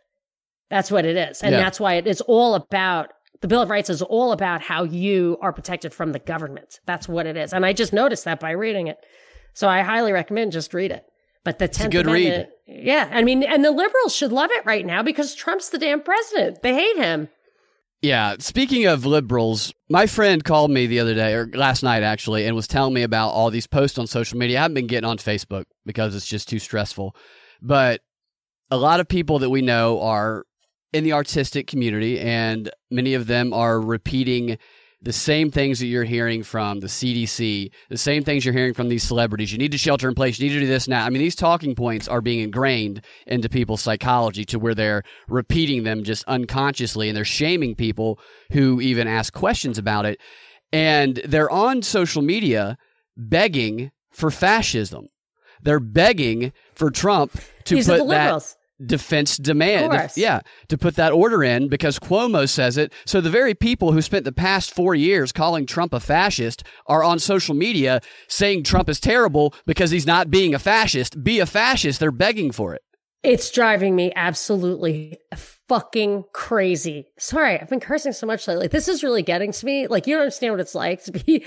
That's 0.70 0.90
what 0.90 1.04
it 1.04 1.16
is. 1.16 1.42
And 1.42 1.52
yeah. 1.52 1.61
that's 1.61 1.80
why 1.80 1.94
it 1.94 2.06
is 2.06 2.20
all 2.22 2.54
about 2.54 3.12
the 3.40 3.48
Bill 3.48 3.62
of 3.62 3.70
Rights 3.70 3.90
is 3.90 4.02
all 4.02 4.33
about 4.33 4.62
how 4.62 4.85
you 4.85 5.38
are 5.40 5.52
protected 5.52 5.94
from 5.94 6.12
the 6.12 6.18
government. 6.18 6.80
That's 6.87 7.09
what 7.09 7.26
it 7.26 7.37
is. 7.37 7.52
And 7.52 7.64
I 7.64 7.72
just 7.72 7.92
noticed 7.92 8.24
that 8.24 8.38
by 8.38 8.50
reading 8.50 8.87
it. 8.87 8.98
So 9.54 9.68
I 9.68 9.80
highly 9.80 10.12
recommend 10.12 10.52
just 10.52 10.74
read 10.74 10.90
it. 10.90 11.04
But 11.42 11.59
the 11.59 11.68
10th 11.68 11.90
good 11.90 12.06
Amendment, 12.06 12.50
read. 12.68 12.85
yeah, 12.85 13.09
I 13.11 13.22
mean, 13.22 13.42
and 13.42 13.64
the 13.64 13.70
liberals 13.70 14.14
should 14.14 14.30
love 14.30 14.50
it 14.52 14.66
right 14.66 14.85
now 14.85 15.02
because 15.02 15.35
Trump's 15.35 15.70
the 15.70 15.78
damn 15.78 16.02
president. 16.02 16.61
They 16.62 16.74
hate 16.74 16.96
him. 16.96 17.28
Yeah. 18.02 18.37
Speaking 18.38 18.87
of 18.87 19.06
liberals, 19.06 19.72
my 19.88 20.06
friend 20.06 20.44
called 20.44 20.70
me 20.70 20.87
the 20.87 21.00
other 21.00 21.14
day, 21.14 21.33
or 21.33 21.46
last 21.54 21.83
night 21.83 22.02
actually, 22.02 22.44
and 22.46 22.54
was 22.54 22.68
telling 22.68 22.92
me 22.92 23.02
about 23.02 23.30
all 23.30 23.50
these 23.50 23.66
posts 23.66 23.98
on 23.98 24.06
social 24.06 24.38
media. 24.38 24.59
I 24.59 24.62
haven't 24.62 24.74
been 24.74 24.87
getting 24.87 25.09
on 25.09 25.16
Facebook 25.16 25.64
because 25.87 26.14
it's 26.14 26.26
just 26.26 26.48
too 26.48 26.59
stressful. 26.59 27.16
But 27.62 28.02
a 28.70 28.76
lot 28.76 29.00
of 29.00 29.09
people 29.09 29.38
that 29.40 29.50
we 29.50 29.62
know 29.62 30.00
are 30.02 30.44
in 30.92 31.05
the 31.05 31.12
artistic 31.12 31.66
community, 31.66 32.18
and 32.18 32.70
many 32.90 33.14
of 33.14 33.26
them 33.26 33.53
are 33.53 33.81
repeating 33.81 34.59
the 35.03 35.12
same 35.12 35.50
things 35.50 35.79
that 35.79 35.87
you're 35.87 36.05
hearing 36.05 36.42
from 36.42 36.81
the 36.81 36.87
CDC, 36.87 37.70
the 37.88 37.96
same 37.96 38.22
things 38.22 38.44
you're 38.44 38.53
hearing 38.53 38.74
from 38.74 38.90
these 38.90 39.03
celebrities. 39.03 39.50
You 39.50 39.57
need 39.57 39.72
to 39.72 39.79
shelter 39.79 40.09
in 40.09 40.14
place. 40.14 40.38
You 40.38 40.48
need 40.48 40.55
to 40.55 40.61
do 40.61 40.66
this 40.66 40.88
now. 40.88 41.07
I 41.07 41.09
mean, 41.09 41.22
these 41.22 41.35
talking 41.35 41.74
points 41.74 42.07
are 42.07 42.20
being 42.20 42.40
ingrained 42.40 43.03
into 43.26 43.48
people's 43.48 43.81
psychology 43.81 44.44
to 44.46 44.59
where 44.59 44.74
they're 44.74 45.03
repeating 45.26 45.85
them 45.85 46.05
just 46.05 46.24
unconsciously 46.24 47.09
and 47.09 47.16
they're 47.16 47.24
shaming 47.24 47.74
people 47.74 48.18
who 48.53 48.79
even 48.83 49.09
ask 49.09 49.33
questions 49.33 49.79
about 49.79 50.05
it. 50.05 50.20
And 50.70 51.16
they're 51.24 51.50
on 51.50 51.81
social 51.81 52.20
media 52.20 52.76
begging 53.16 53.90
for 54.11 54.31
fascism 54.31 55.07
they're 55.62 55.81
begging 55.81 56.53
for 56.74 56.90
Trump 56.90 57.33
to 57.64 57.74
These 57.74 57.88
are 57.88 57.98
the 57.98 58.05
put 58.05 58.11
that 58.11 58.24
liberals. 58.24 58.57
Defense 58.84 59.36
demand. 59.36 60.10
Yeah, 60.16 60.40
to 60.68 60.78
put 60.78 60.96
that 60.96 61.12
order 61.12 61.42
in 61.44 61.68
because 61.68 61.98
Cuomo 61.98 62.48
says 62.48 62.76
it. 62.76 62.92
So 63.04 63.20
the 63.20 63.30
very 63.30 63.54
people 63.54 63.92
who 63.92 64.02
spent 64.02 64.24
the 64.24 64.32
past 64.32 64.74
four 64.74 64.94
years 64.94 65.32
calling 65.32 65.66
Trump 65.66 65.92
a 65.92 66.00
fascist 66.00 66.64
are 66.86 67.02
on 67.02 67.18
social 67.18 67.54
media 67.54 68.00
saying 68.28 68.64
Trump 68.64 68.88
is 68.88 69.00
terrible 69.00 69.54
because 69.66 69.90
he's 69.90 70.06
not 70.06 70.30
being 70.30 70.54
a 70.54 70.58
fascist. 70.58 71.22
Be 71.22 71.40
a 71.40 71.46
fascist. 71.46 72.00
They're 72.00 72.10
begging 72.10 72.52
for 72.52 72.74
it. 72.74 72.82
It's 73.22 73.50
driving 73.50 73.94
me 73.94 74.12
absolutely 74.16 75.18
fucking 75.68 76.24
crazy. 76.32 77.08
Sorry, 77.18 77.60
I've 77.60 77.68
been 77.68 77.78
cursing 77.78 78.12
so 78.12 78.26
much 78.26 78.48
lately. 78.48 78.66
This 78.66 78.88
is 78.88 79.02
really 79.02 79.22
getting 79.22 79.52
to 79.52 79.66
me. 79.66 79.86
Like, 79.86 80.06
you 80.06 80.14
don't 80.14 80.22
understand 80.22 80.54
what 80.54 80.60
it's 80.60 80.74
like 80.74 81.04
to 81.04 81.12
be 81.12 81.44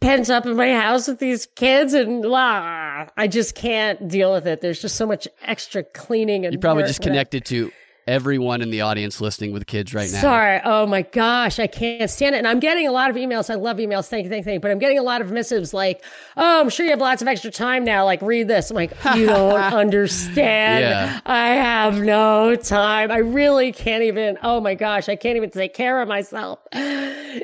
pent 0.00 0.30
up 0.30 0.46
in 0.46 0.56
my 0.56 0.72
house 0.74 1.06
with 1.08 1.18
these 1.18 1.46
kids 1.56 1.92
and 1.94 2.22
blah. 2.22 3.06
I 3.16 3.28
just 3.28 3.54
can't 3.54 4.08
deal 4.08 4.32
with 4.32 4.46
it. 4.46 4.60
There's 4.60 4.80
just 4.80 4.96
so 4.96 5.06
much 5.06 5.28
extra 5.42 5.82
cleaning 5.82 6.44
and 6.44 6.52
You 6.54 6.58
probably 6.58 6.84
just 6.84 7.00
I- 7.02 7.04
connected 7.04 7.44
to 7.46 7.70
everyone 8.06 8.62
in 8.62 8.70
the 8.70 8.80
audience 8.80 9.20
listening 9.20 9.52
with 9.52 9.66
kids 9.66 9.94
right 9.94 10.10
now. 10.10 10.20
Sorry. 10.20 10.60
Oh 10.64 10.86
my 10.86 11.02
gosh. 11.02 11.58
I 11.58 11.66
can't 11.66 12.10
stand 12.10 12.34
it. 12.34 12.38
And 12.38 12.46
I'm 12.48 12.60
getting 12.60 12.86
a 12.86 12.92
lot 12.92 13.10
of 13.10 13.16
emails. 13.16 13.50
I 13.50 13.54
love 13.54 13.76
emails. 13.78 14.08
Thank 14.08 14.24
you, 14.24 14.30
thank 14.30 14.40
you, 14.40 14.44
thank 14.44 14.54
you. 14.54 14.60
But 14.60 14.70
I'm 14.70 14.78
getting 14.78 14.98
a 14.98 15.02
lot 15.02 15.20
of 15.20 15.30
missives 15.30 15.72
like, 15.72 16.04
oh, 16.36 16.60
I'm 16.60 16.70
sure 16.70 16.84
you 16.84 16.90
have 16.90 17.00
lots 17.00 17.22
of 17.22 17.28
extra 17.28 17.50
time 17.50 17.84
now. 17.84 18.04
Like, 18.04 18.22
read 18.22 18.48
this. 18.48 18.70
I'm 18.70 18.76
like, 18.76 18.92
you 19.14 19.26
don't 19.26 19.60
understand. 19.74 20.82
Yeah. 20.82 21.20
I 21.26 21.48
have 21.50 22.00
no 22.00 22.56
time. 22.56 23.10
I 23.10 23.18
really 23.18 23.72
can't 23.72 24.02
even, 24.02 24.38
oh 24.42 24.60
my 24.60 24.74
gosh, 24.74 25.08
I 25.08 25.16
can't 25.16 25.36
even 25.36 25.50
take 25.50 25.74
care 25.74 26.00
of 26.00 26.08
myself. 26.08 26.58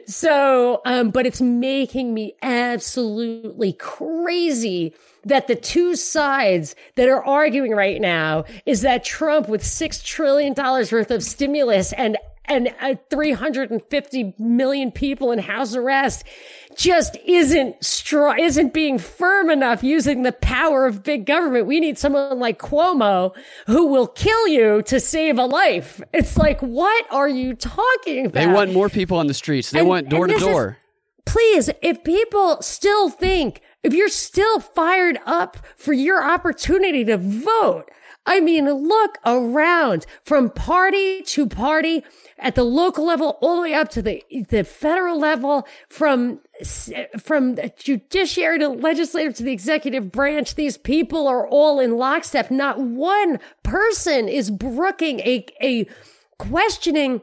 So, 0.07 0.81
um, 0.85 1.11
but 1.11 1.27
it's 1.27 1.41
making 1.41 2.15
me 2.15 2.35
absolutely 2.43 3.73
crazy 3.75 4.95
that 5.27 5.47
the 5.49 5.57
two 5.57 5.95
sides 5.97 6.75
that 6.95 7.09
are 7.09 7.23
arguing 7.25 7.73
right 7.73 8.01
now 8.01 8.45
is 8.65 8.81
that 8.83 9.05
Trump 9.05 9.49
with 9.49 9.63
$6 9.63 10.03
trillion 10.05 10.55
worth 10.57 11.11
of 11.11 11.23
stimulus 11.23 11.93
and 11.93 12.17
and 12.49 12.73
uh, 12.81 12.95
350 13.11 14.35
million 14.39 14.93
people 14.93 15.33
in 15.33 15.41
house 15.41 15.75
arrest 15.75 16.23
just 16.77 17.17
isn't 17.27 17.83
strong, 17.85 18.39
isn't 18.39 18.73
being 18.73 18.99
firm 19.01 19.51
enough 19.51 19.83
using 19.83 20.23
the 20.23 20.31
power 20.31 20.87
of 20.87 21.03
big 21.03 21.27
government. 21.27 21.67
We 21.67 21.81
need 21.81 21.99
someone 21.99 22.39
like 22.39 22.61
Cuomo 22.61 23.35
who 23.67 23.87
will 23.89 24.07
kill 24.07 24.47
you 24.47 24.83
to 24.83 25.01
save 25.01 25.39
a 25.39 25.45
life. 25.45 26.01
It's 26.13 26.37
like, 26.37 26.61
what 26.61 27.05
are 27.11 27.29
you 27.29 27.55
talking 27.55 28.27
about? 28.27 28.35
They 28.41 28.47
want 28.47 28.73
more 28.73 28.89
people 28.91 29.19
on 29.19 29.27
the 29.27 29.35
streets. 29.35 29.73
They 29.73 29.81
And- 29.81 29.89
want 29.89 30.09
door 30.09 30.29
to 30.29 30.33
this 30.35 30.43
is- 30.43 30.49
door. 30.49 30.79
please, 31.25 31.69
if 31.83 32.05
people 32.05 32.63
still 32.63 33.09
think, 33.09 33.61
if 33.87 33.95
you're 33.95 34.09
still 34.09 34.59
fired 34.59 35.19
up 35.25 35.59
for 35.77 35.93
your 35.93 36.23
opportunity 36.23 37.05
to 37.05 37.17
vote, 37.17 37.89
I 38.27 38.41
mean, 38.41 38.69
look 38.69 39.19
around 39.25 40.05
from 40.25 40.51
party 40.51 41.23
to 41.23 41.47
party 41.47 42.03
at 42.37 42.57
the 42.57 42.65
local 42.65 43.07
level, 43.07 43.39
all 43.41 43.55
the 43.55 43.63
way 43.63 43.75
up 43.75 43.89
to 43.91 44.03
the, 44.03 44.25
the 44.49 44.65
federal 44.65 45.21
level, 45.21 45.69
from, 45.89 46.41
from 47.17 47.55
the 47.55 47.73
judiciary 47.79 48.59
to 48.59 48.69
legislative 48.69 49.35
to 49.37 49.45
the 49.45 49.53
executive 49.53 50.11
branch. 50.11 50.57
These 50.57 50.79
people 50.79 51.29
are 51.29 51.47
all 51.47 51.79
in 51.79 51.97
lockstep. 51.97 52.51
Not 52.51 52.81
one 52.81 53.39
person 53.63 54.29
is 54.29 54.51
brooking 54.51 55.21
a, 55.21 55.47
a 55.63 55.87
questioning 56.39 57.23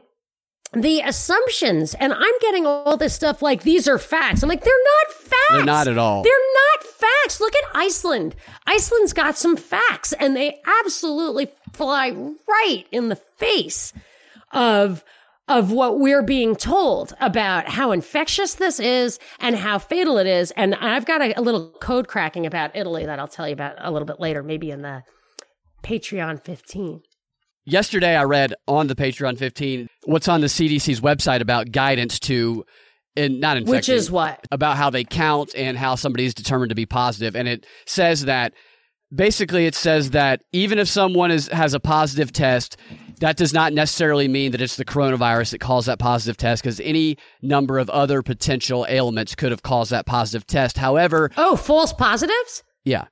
the 0.74 1.00
assumptions. 1.00 1.94
And 1.94 2.12
i'm 2.12 2.38
getting 2.40 2.66
all 2.66 2.96
this 2.96 3.14
stuff 3.14 3.42
like 3.42 3.62
these 3.62 3.88
are 3.88 3.98
facts. 3.98 4.42
I'm 4.42 4.48
like 4.48 4.64
they're 4.64 4.72
not 4.72 5.14
facts. 5.14 5.34
They're 5.50 5.64
not 5.64 5.88
at 5.88 5.98
all. 5.98 6.22
they're 6.22 6.32
not 6.32 6.84
facts. 6.84 7.40
Look 7.40 7.54
at 7.54 7.64
iceland. 7.74 8.34
Iceland's 8.66 9.12
got 9.12 9.36
some 9.36 9.56
facts 9.56 10.12
and 10.12 10.36
they 10.36 10.60
absolutely 10.84 11.48
fly 11.72 12.10
right 12.10 12.84
in 12.90 13.08
the 13.08 13.16
face 13.16 13.92
of 14.52 15.04
of 15.46 15.70
what 15.70 16.00
we're 16.00 16.22
being 16.22 16.56
told 16.56 17.12
about 17.20 17.68
how 17.68 17.92
infectious 17.92 18.54
this 18.54 18.80
is 18.80 19.18
and 19.40 19.56
how 19.56 19.78
fatal 19.78 20.16
it 20.18 20.26
is. 20.26 20.50
And 20.52 20.74
i've 20.76 21.04
got 21.04 21.20
a, 21.20 21.38
a 21.38 21.42
little 21.42 21.70
code 21.80 22.08
cracking 22.08 22.46
about 22.46 22.74
italy 22.74 23.04
that 23.04 23.18
i'll 23.18 23.28
tell 23.28 23.46
you 23.46 23.52
about 23.52 23.74
a 23.78 23.90
little 23.90 24.06
bit 24.06 24.20
later 24.20 24.42
maybe 24.42 24.70
in 24.70 24.82
the 24.82 25.02
patreon 25.82 26.42
15 26.42 27.02
Yesterday, 27.66 28.14
I 28.14 28.24
read 28.24 28.52
on 28.68 28.88
the 28.88 28.94
Patreon 28.94 29.38
15 29.38 29.88
what's 30.06 30.28
on 30.28 30.40
the 30.40 30.46
CDC's 30.46 31.00
website 31.00 31.40
about 31.40 31.72
guidance 31.72 32.18
to, 32.20 32.64
and 33.16 33.40
not 33.40 33.56
infecting, 33.56 33.76
which 33.76 33.88
is 33.88 34.10
what 34.10 34.44
about 34.50 34.76
how 34.76 34.90
they 34.90 35.04
count 35.04 35.54
and 35.56 35.76
how 35.76 35.94
somebody 35.94 36.24
is 36.24 36.34
determined 36.34 36.70
to 36.70 36.74
be 36.74 36.86
positive. 36.86 37.36
And 37.36 37.48
it 37.48 37.66
says 37.86 38.24
that 38.24 38.52
basically 39.14 39.66
it 39.66 39.74
says 39.74 40.10
that 40.10 40.42
even 40.52 40.78
if 40.78 40.88
someone 40.88 41.30
is 41.30 41.48
has 41.48 41.74
a 41.74 41.80
positive 41.80 42.32
test, 42.32 42.76
that 43.20 43.36
does 43.36 43.52
not 43.52 43.72
necessarily 43.72 44.26
mean 44.26 44.52
that 44.52 44.60
it's 44.60 44.76
the 44.76 44.84
coronavirus 44.84 45.52
that 45.52 45.60
caused 45.60 45.86
that 45.88 45.98
positive 45.98 46.36
test 46.36 46.62
because 46.62 46.80
any 46.80 47.16
number 47.40 47.78
of 47.78 47.88
other 47.90 48.22
potential 48.22 48.84
ailments 48.88 49.34
could 49.34 49.52
have 49.52 49.62
caused 49.62 49.92
that 49.92 50.06
positive 50.06 50.46
test. 50.46 50.78
However, 50.78 51.30
oh 51.36 51.56
false 51.56 51.92
positives 51.92 52.62
yeah. 52.84 53.06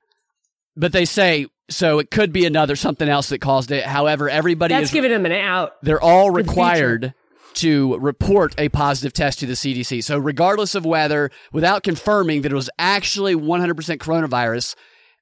But 0.76 0.92
they 0.92 1.04
say 1.04 1.46
so 1.70 1.98
it 1.98 2.10
could 2.10 2.32
be 2.32 2.44
another 2.44 2.76
something 2.76 3.08
else 3.08 3.28
that 3.30 3.40
caused 3.40 3.70
it. 3.70 3.84
However, 3.84 4.28
everybody 4.28 4.74
That's 4.74 4.86
is 4.86 4.92
giving 4.92 5.10
them 5.10 5.26
an 5.26 5.32
out. 5.32 5.80
they're 5.82 6.02
all 6.02 6.30
required 6.30 7.14
to 7.54 7.96
report 7.98 8.54
a 8.58 8.68
positive 8.70 9.12
test 9.12 9.40
to 9.40 9.46
the 9.46 9.52
CDC. 9.54 10.02
So 10.02 10.18
regardless 10.18 10.74
of 10.74 10.84
whether 10.84 11.30
without 11.52 11.82
confirming 11.82 12.42
that 12.42 12.52
it 12.52 12.54
was 12.54 12.70
actually 12.78 13.34
100% 13.34 13.74
coronavirus, 13.98 14.74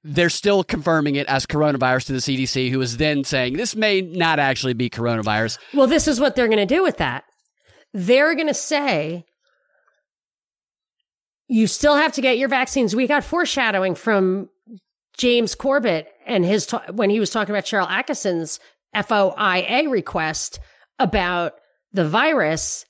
they're 0.02 0.30
still 0.30 0.64
confirming 0.64 1.16
it 1.16 1.26
as 1.26 1.44
coronavirus 1.44 2.06
to 2.06 2.12
the 2.12 2.18
CDC 2.18 2.70
who 2.70 2.80
is 2.80 2.96
then 2.96 3.24
saying 3.24 3.54
this 3.54 3.76
may 3.76 4.00
not 4.00 4.38
actually 4.38 4.74
be 4.74 4.88
coronavirus. 4.88 5.58
Well, 5.74 5.86
this 5.86 6.08
is 6.08 6.20
what 6.20 6.36
they're 6.36 6.48
going 6.48 6.58
to 6.58 6.66
do 6.66 6.82
with 6.82 6.98
that. 6.98 7.24
They're 7.92 8.34
going 8.34 8.46
to 8.46 8.54
say, 8.54 9.26
you 11.48 11.66
still 11.66 11.96
have 11.96 12.12
to 12.12 12.20
get 12.20 12.38
your 12.38 12.48
vaccines. 12.48 12.94
We 12.94 13.08
got 13.08 13.24
foreshadowing 13.24 13.96
from 13.96 14.48
James 15.18 15.54
Corbett 15.54 16.08
and 16.30 16.44
his 16.44 16.70
when 16.92 17.10
he 17.10 17.20
was 17.20 17.30
talking 17.30 17.54
about 17.54 17.64
Sharyl 17.64 17.88
Attkisson's 17.88 18.60
FOIA 18.94 19.90
request 19.90 20.60
about 20.98 21.54
the 21.92 22.08
virus, 22.08 22.86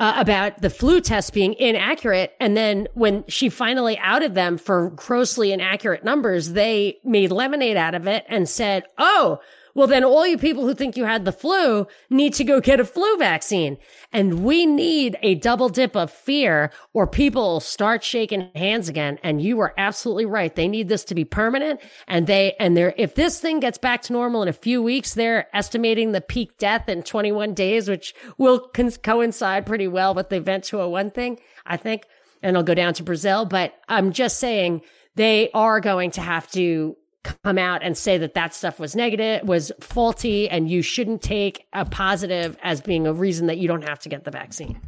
uh, 0.00 0.14
about 0.16 0.60
the 0.60 0.70
flu 0.70 1.00
test 1.00 1.32
being 1.32 1.54
inaccurate. 1.54 2.34
And 2.40 2.56
then 2.56 2.88
when 2.94 3.24
she 3.28 3.48
finally 3.48 3.96
outed 3.98 4.34
them 4.34 4.58
for 4.58 4.90
grossly 4.90 5.52
inaccurate 5.52 6.04
numbers, 6.04 6.52
they 6.52 6.98
made 7.04 7.30
lemonade 7.30 7.76
out 7.76 7.94
of 7.94 8.06
it 8.08 8.24
and 8.28 8.48
said, 8.48 8.84
Oh, 8.98 9.38
well, 9.74 9.88
then 9.88 10.04
all 10.04 10.24
you 10.24 10.38
people 10.38 10.64
who 10.64 10.72
think 10.72 10.96
you 10.96 11.04
had 11.04 11.24
the 11.24 11.32
flu 11.32 11.88
need 12.08 12.32
to 12.34 12.44
go 12.44 12.60
get 12.60 12.78
a 12.78 12.84
flu 12.84 13.16
vaccine. 13.16 13.76
And 14.12 14.44
we 14.44 14.66
need 14.66 15.18
a 15.20 15.34
double 15.34 15.68
dip 15.68 15.96
of 15.96 16.12
fear 16.12 16.70
or 16.92 17.08
people 17.08 17.58
start 17.58 18.04
shaking 18.04 18.50
hands 18.54 18.88
again. 18.88 19.18
And 19.24 19.42
you 19.42 19.58
are 19.60 19.74
absolutely 19.76 20.26
right. 20.26 20.54
They 20.54 20.68
need 20.68 20.88
this 20.88 21.04
to 21.06 21.14
be 21.14 21.24
permanent. 21.24 21.80
And 22.06 22.28
they, 22.28 22.54
and 22.60 22.76
they're, 22.76 22.94
if 22.96 23.16
this 23.16 23.40
thing 23.40 23.58
gets 23.58 23.78
back 23.78 24.02
to 24.02 24.12
normal 24.12 24.42
in 24.42 24.48
a 24.48 24.52
few 24.52 24.80
weeks, 24.80 25.14
they're 25.14 25.54
estimating 25.54 26.12
the 26.12 26.20
peak 26.20 26.56
death 26.56 26.88
in 26.88 27.02
21 27.02 27.52
days, 27.54 27.88
which 27.88 28.14
will 28.38 28.60
con- 28.60 28.92
coincide 28.92 29.66
pretty 29.66 29.88
well 29.88 30.14
with 30.14 30.28
the 30.28 30.36
event 30.36 30.62
201 30.64 31.10
thing, 31.10 31.40
I 31.66 31.76
think. 31.76 32.04
And 32.42 32.50
it'll 32.50 32.62
go 32.62 32.74
down 32.74 32.94
to 32.94 33.02
Brazil. 33.02 33.44
But 33.44 33.74
I'm 33.88 34.12
just 34.12 34.38
saying 34.38 34.82
they 35.16 35.50
are 35.52 35.80
going 35.80 36.12
to 36.12 36.20
have 36.20 36.48
to 36.52 36.96
come 37.24 37.58
out 37.58 37.82
and 37.82 37.96
say 37.96 38.18
that 38.18 38.34
that 38.34 38.54
stuff 38.54 38.78
was 38.78 38.94
negative, 38.94 39.46
was 39.48 39.72
faulty, 39.80 40.48
and 40.48 40.70
you 40.70 40.82
shouldn't 40.82 41.22
take 41.22 41.66
a 41.72 41.84
positive 41.84 42.56
as 42.62 42.80
being 42.80 43.06
a 43.06 43.12
reason 43.12 43.46
that 43.48 43.58
you 43.58 43.66
don't 43.68 43.88
have 43.88 43.98
to 44.00 44.08
get 44.08 44.24
the 44.24 44.30
vaccine. 44.30 44.80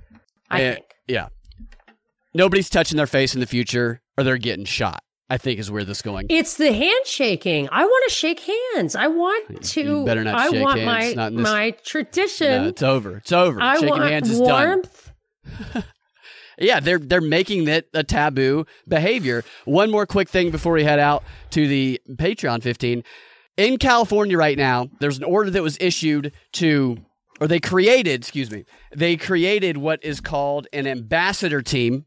I 0.51 0.62
Eh, 0.62 0.75
think. 0.75 0.87
yeah. 1.09 1.29
Nobody's 2.35 2.68
touching 2.68 2.96
their 2.96 3.07
face 3.07 3.35
in 3.35 3.40
the 3.40 3.46
future 3.46 4.01
or 4.18 4.25
they're 4.25 4.37
getting 4.38 4.64
shot. 4.66 5.03
I 5.29 5.38
think 5.38 5.59
is 5.59 5.72
where 5.72 5.83
this 5.83 5.99
is 5.99 6.03
going. 6.03 6.27
It's 6.31 6.57
the 6.57 6.72
handshaking. 6.72 7.68
I 7.72 7.85
want 7.85 8.05
to 8.09 8.14
shake 8.14 8.40
hands. 8.75 8.94
I 8.94 9.09
want 9.09 9.61
to. 9.70 9.83
You 9.83 10.05
better 10.05 10.22
not 10.22 10.37
I 10.37 10.51
shake 10.51 10.62
want 10.62 10.79
hands, 10.79 11.16
not 11.16 11.22
my 11.22 11.27
in 11.33 11.37
this- 11.37 11.42
my 11.42 11.70
tradition. 11.85 12.62
No, 12.62 12.68
it's 12.68 12.83
over. 12.85 13.16
It's 13.16 13.33
over. 13.33 13.61
I 13.61 13.75
Shaking 13.75 13.88
want 13.88 14.03
hands 14.05 14.31
is 14.31 14.38
done. 14.40 14.83
Yeah, 16.59 16.81
they're 16.81 16.99
they're 16.99 17.21
making 17.21 17.69
it 17.69 17.88
a 17.92 18.03
taboo 18.03 18.66
behavior. 18.88 19.45
One 19.64 19.90
more 19.90 20.07
quick 20.07 20.29
thing 20.29 20.51
before 20.51 20.73
we 20.73 20.85
head 20.85 20.99
out 20.99 21.23
to 21.51 21.66
the 21.66 22.01
Patreon 22.09 22.62
15. 22.62 23.05
In 23.57 23.79
California 23.79 24.37
right 24.37 24.57
now, 24.59 24.88
there's 25.01 25.19
an 25.19 25.25
order 25.25 25.51
that 25.51 25.62
was 25.62 25.77
issued 25.81 26.33
to 26.53 26.99
or 27.40 27.47
they 27.47 27.61
created, 27.61 28.21
excuse 28.21 28.51
me. 28.51 28.64
They 28.95 29.16
created 29.16 29.77
what 29.77 30.03
is 30.03 30.21
called 30.21 30.66
an 30.73 30.87
ambassador 30.87 31.61
team 31.62 32.07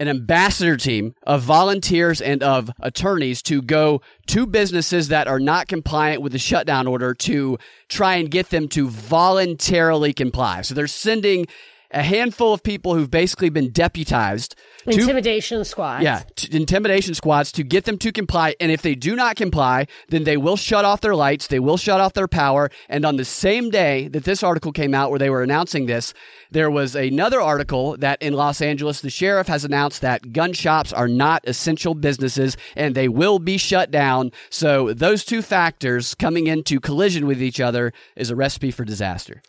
an 0.00 0.08
ambassador 0.08 0.78
team 0.78 1.14
of 1.24 1.42
volunteers 1.42 2.22
and 2.22 2.42
of 2.42 2.70
attorneys 2.80 3.42
to 3.42 3.60
go 3.60 4.00
to 4.26 4.46
businesses 4.46 5.08
that 5.08 5.28
are 5.28 5.38
not 5.38 5.68
compliant 5.68 6.22
with 6.22 6.32
the 6.32 6.38
shutdown 6.38 6.86
order 6.86 7.12
to 7.12 7.58
try 7.88 8.14
and 8.14 8.30
get 8.30 8.48
them 8.48 8.66
to 8.66 8.88
voluntarily 8.88 10.14
comply. 10.14 10.62
So 10.62 10.74
they're 10.74 10.86
sending 10.86 11.46
a 11.92 12.02
handful 12.02 12.52
of 12.52 12.62
people 12.62 12.94
who've 12.94 13.10
basically 13.10 13.50
been 13.50 13.70
deputized 13.70 14.54
to 14.84 14.92
Intimidation 14.92 15.64
squads. 15.64 16.02
yeah, 16.04 16.22
t- 16.36 16.48
intimidation 16.56 17.14
squads 17.14 17.52
to 17.52 17.62
get 17.62 17.84
them 17.84 17.98
to 17.98 18.12
comply. 18.12 18.54
And 18.60 18.70
if 18.72 18.80
they 18.82 18.94
do 18.94 19.14
not 19.14 19.36
comply, 19.36 19.86
then 20.08 20.24
they 20.24 20.36
will 20.36 20.56
shut 20.56 20.84
off 20.84 21.00
their 21.00 21.14
lights, 21.14 21.48
they 21.48 21.58
will 21.58 21.76
shut 21.76 22.00
off 22.00 22.14
their 22.14 22.28
power. 22.28 22.70
And 22.88 23.04
on 23.04 23.16
the 23.16 23.24
same 23.24 23.70
day 23.70 24.08
that 24.08 24.24
this 24.24 24.42
article 24.42 24.72
came 24.72 24.94
out 24.94 25.10
where 25.10 25.18
they 25.18 25.30
were 25.30 25.42
announcing 25.42 25.86
this, 25.86 26.14
there 26.50 26.70
was 26.70 26.94
another 26.94 27.40
article 27.40 27.96
that 27.98 28.22
in 28.22 28.32
Los 28.32 28.62
Angeles, 28.62 29.00
the 29.00 29.10
sheriff 29.10 29.48
has 29.48 29.64
announced 29.64 30.00
that 30.00 30.32
gun 30.32 30.52
shops 30.52 30.92
are 30.92 31.08
not 31.08 31.42
essential 31.46 31.94
businesses 31.94 32.56
and 32.76 32.94
they 32.94 33.08
will 33.08 33.38
be 33.38 33.58
shut 33.58 33.90
down. 33.90 34.32
So 34.48 34.92
those 34.94 35.24
two 35.24 35.42
factors 35.42 36.14
coming 36.14 36.46
into 36.46 36.80
collision 36.80 37.26
with 37.26 37.42
each 37.42 37.60
other 37.60 37.92
is 38.16 38.30
a 38.30 38.36
recipe 38.36 38.70
for 38.70 38.84
disaster. 38.84 39.42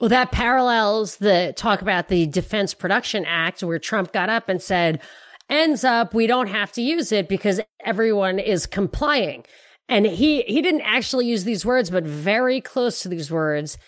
Well, 0.00 0.10
that 0.10 0.30
parallels 0.30 1.16
the 1.16 1.52
talk 1.56 1.82
about 1.82 2.08
the 2.08 2.26
Defense 2.26 2.72
Production 2.72 3.24
Act, 3.26 3.62
where 3.62 3.80
Trump 3.80 4.12
got 4.12 4.30
up 4.30 4.48
and 4.48 4.62
said, 4.62 5.00
ends 5.48 5.82
up 5.82 6.14
we 6.14 6.26
don't 6.26 6.48
have 6.48 6.70
to 6.72 6.82
use 6.82 7.10
it 7.10 7.28
because 7.28 7.60
everyone 7.84 8.38
is 8.38 8.66
complying. 8.66 9.44
And 9.88 10.06
he, 10.06 10.42
he 10.42 10.62
didn't 10.62 10.82
actually 10.82 11.26
use 11.26 11.44
these 11.44 11.64
words, 11.64 11.90
but 11.90 12.04
very 12.04 12.60
close 12.60 13.00
to 13.02 13.08
these 13.08 13.30
words. 13.30 13.78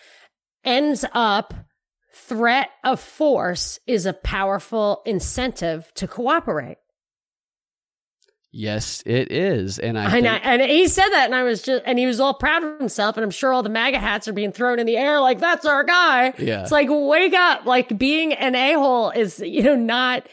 Ends 0.65 1.05
up 1.13 1.53
threat 2.13 2.71
of 2.83 2.99
force 2.99 3.79
is 3.87 4.05
a 4.05 4.13
powerful 4.13 5.01
incentive 5.05 5.91
to 5.95 6.07
cooperate. 6.07 6.77
Yes, 8.53 9.01
it 9.05 9.31
is. 9.31 9.79
And 9.79 9.97
I, 9.97 10.03
And, 10.03 10.11
think- 10.11 10.27
I, 10.27 10.37
and 10.37 10.61
he 10.61 10.87
said 10.89 11.07
that, 11.09 11.25
and 11.25 11.33
I 11.35 11.43
was 11.43 11.61
just, 11.61 11.83
and 11.85 11.97
he 11.97 12.05
was 12.05 12.19
all 12.19 12.33
proud 12.33 12.63
of 12.63 12.79
himself. 12.79 13.15
And 13.15 13.23
I'm 13.23 13.31
sure 13.31 13.53
all 13.53 13.63
the 13.63 13.69
MAGA 13.69 13.97
hats 13.99 14.27
are 14.27 14.33
being 14.33 14.51
thrown 14.51 14.77
in 14.77 14.85
the 14.85 14.97
air, 14.97 15.21
like 15.21 15.39
that's 15.39 15.65
our 15.65 15.83
guy. 15.85 16.33
Yeah. 16.37 16.61
It's 16.63 16.71
like 16.71 16.87
wake 16.89 17.33
up. 17.33 17.65
Like 17.65 17.97
being 17.97 18.33
an 18.33 18.55
a 18.55 18.73
hole 18.73 19.11
is, 19.11 19.39
you 19.39 19.63
know, 19.63 19.75
not 19.75 20.27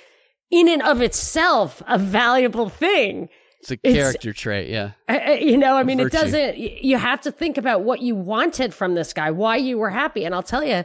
in 0.51 0.69
and 0.69 0.83
of 0.83 1.01
itself 1.01 1.81
a 1.87 1.97
valuable 1.99 2.69
thing. 2.69 3.29
It's 3.61 3.71
a 3.71 3.75
it's- 3.83 3.95
character 3.95 4.33
trait. 4.33 4.71
Yeah. 4.71 4.93
Uh, 5.09 5.33
You 5.41 5.59
know, 5.59 5.77
I 5.77 5.83
mean, 5.83 6.01
it 6.01 6.11
doesn't, 6.13 6.59
you 6.59 6.97
have 6.97 7.21
to 7.23 7.33
think 7.33 7.59
about 7.59 7.83
what 7.83 8.01
you 8.03 8.15
wanted 8.15 8.73
from 8.75 8.95
this 8.95 9.13
guy, 9.13 9.31
why 9.31 9.57
you 9.57 9.79
were 9.79 9.91
happy. 9.91 10.25
And 10.25 10.35
I'll 10.35 10.43
tell 10.43 10.65
you, 10.65 10.85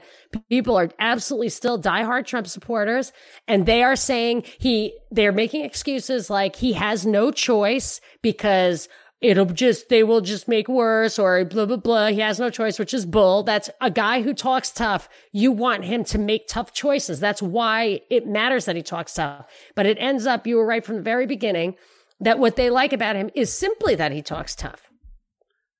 people 0.49 0.77
are 0.77 0.89
absolutely 0.99 1.49
still 1.49 1.79
diehard 1.81 2.25
Trump 2.25 2.47
supporters. 2.47 3.11
And 3.47 3.65
they 3.65 3.83
are 3.83 3.95
saying 3.95 4.43
he, 4.59 4.97
they're 5.11 5.31
making 5.31 5.65
excuses 5.65 6.29
like 6.29 6.55
he 6.55 6.73
has 6.73 7.05
no 7.05 7.31
choice 7.31 7.99
because 8.21 8.89
it'll 9.21 9.45
just, 9.45 9.87
they 9.89 10.03
will 10.03 10.21
just 10.21 10.47
make 10.47 10.67
worse 10.67 11.17
or 11.17 11.45
blah, 11.45 11.65
blah, 11.65 11.77
blah. 11.77 12.07
He 12.07 12.19
has 12.19 12.39
no 12.39 12.49
choice, 12.49 12.77
which 12.77 12.93
is 12.93 13.05
bull. 13.05 13.43
That's 13.43 13.69
a 13.79 13.89
guy 13.89 14.21
who 14.21 14.33
talks 14.33 14.71
tough. 14.71 15.07
You 15.31 15.51
want 15.51 15.85
him 15.85 16.03
to 16.05 16.17
make 16.19 16.47
tough 16.47 16.73
choices. 16.73 17.19
That's 17.19 17.41
why 17.41 18.01
it 18.09 18.27
matters 18.27 18.65
that 18.65 18.75
he 18.75 18.83
talks 18.83 19.13
tough. 19.13 19.45
But 19.75 19.85
it 19.85 19.97
ends 19.99 20.25
up, 20.25 20.45
you 20.45 20.57
were 20.57 20.65
right 20.65 20.83
from 20.83 20.97
the 20.97 21.01
very 21.01 21.25
beginning 21.25 21.75
that 22.23 22.39
what 22.39 22.55
they 22.55 22.69
like 22.69 22.93
about 22.93 23.15
him 23.15 23.29
is 23.35 23.51
simply 23.51 23.95
that 23.95 24.11
he 24.11 24.21
talks 24.21 24.55
tough. 24.55 24.89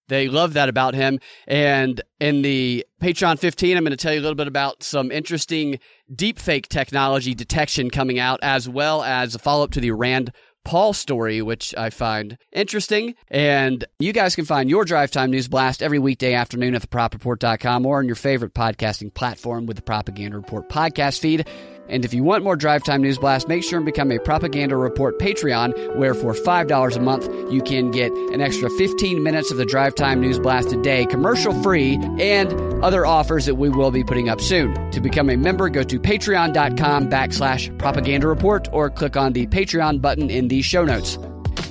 They 0.09 0.27
love 0.27 0.53
that 0.53 0.69
about 0.69 0.95
him. 0.95 1.19
And 1.47 2.01
in 2.19 2.41
the 2.41 2.85
Patreon 3.01 3.39
15, 3.39 3.77
I'm 3.77 3.83
going 3.83 3.91
to 3.91 3.97
tell 3.97 4.13
you 4.13 4.19
a 4.19 4.21
little 4.21 4.35
bit 4.35 4.47
about 4.47 4.83
some 4.83 5.11
interesting 5.11 5.79
deepfake 6.13 6.67
technology 6.67 7.33
detection 7.33 7.89
coming 7.89 8.19
out, 8.19 8.39
as 8.43 8.67
well 8.67 9.01
as 9.01 9.33
a 9.33 9.39
follow 9.39 9.63
up 9.63 9.71
to 9.71 9.79
the 9.79 9.91
Rand 9.91 10.33
Paul 10.65 10.93
story, 10.93 11.41
which 11.41 11.73
I 11.77 11.89
find 11.89 12.37
interesting. 12.51 13.15
And 13.29 13.83
you 13.99 14.13
guys 14.13 14.35
can 14.35 14.45
find 14.45 14.69
your 14.69 14.85
Drive 14.85 15.11
Time 15.11 15.31
News 15.31 15.47
Blast 15.47 15.81
every 15.81 15.99
weekday 15.99 16.33
afternoon 16.33 16.75
at 16.75 16.89
thepropreport.com 16.89 17.85
or 17.85 17.99
on 17.99 18.05
your 18.05 18.15
favorite 18.15 18.53
podcasting 18.53 19.13
platform 19.13 19.65
with 19.65 19.77
the 19.77 19.83
Propaganda 19.83 20.37
Report 20.37 20.69
podcast 20.69 21.19
feed. 21.19 21.47
And 21.89 22.05
if 22.05 22.13
you 22.13 22.23
want 22.23 22.43
more 22.43 22.55
Drive 22.55 22.83
Time 22.83 23.01
News 23.01 23.17
Blast, 23.17 23.47
make 23.47 23.63
sure 23.63 23.77
and 23.77 23.85
become 23.85 24.11
a 24.11 24.19
Propaganda 24.19 24.75
Report 24.75 25.19
Patreon, 25.19 25.95
where 25.97 26.13
for 26.13 26.33
$5 26.33 26.95
a 26.95 26.99
month, 26.99 27.25
you 27.51 27.61
can 27.61 27.91
get 27.91 28.11
an 28.11 28.41
extra 28.41 28.69
15 28.69 29.21
minutes 29.21 29.51
of 29.51 29.57
the 29.57 29.65
Drive 29.65 29.95
Time 29.95 30.21
News 30.21 30.39
Blast 30.39 30.71
a 30.71 30.81
day, 30.81 31.05
commercial 31.05 31.53
free, 31.61 31.95
and 32.19 32.53
other 32.83 33.05
offers 33.05 33.45
that 33.45 33.55
we 33.55 33.69
will 33.69 33.91
be 33.91 34.03
putting 34.03 34.29
up 34.29 34.39
soon. 34.39 34.73
To 34.91 35.01
become 35.01 35.29
a 35.29 35.35
member, 35.35 35.69
go 35.69 35.83
to 35.83 35.99
patreon.com 35.99 37.09
backslash 37.09 37.77
propaganda 37.77 38.27
report 38.27 38.67
or 38.71 38.89
click 38.89 39.17
on 39.17 39.33
the 39.33 39.47
Patreon 39.47 40.01
button 40.01 40.29
in 40.29 40.47
the 40.47 40.61
show 40.61 40.85
notes. 40.85 41.17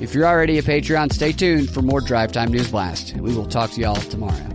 If 0.01 0.15
you're 0.15 0.27
already 0.27 0.59
a 0.59 0.63
Patreon, 0.63 1.13
stay 1.13 1.33
tuned 1.33 1.71
for 1.71 1.81
more 1.81 2.01
Drive 2.01 2.33
Time 2.33 2.51
News 2.51 2.71
Blast. 2.71 3.17
We 3.17 3.35
will 3.35 3.47
talk 3.47 3.71
to 3.73 3.81
y'all 3.81 3.95
tomorrow. 3.95 4.49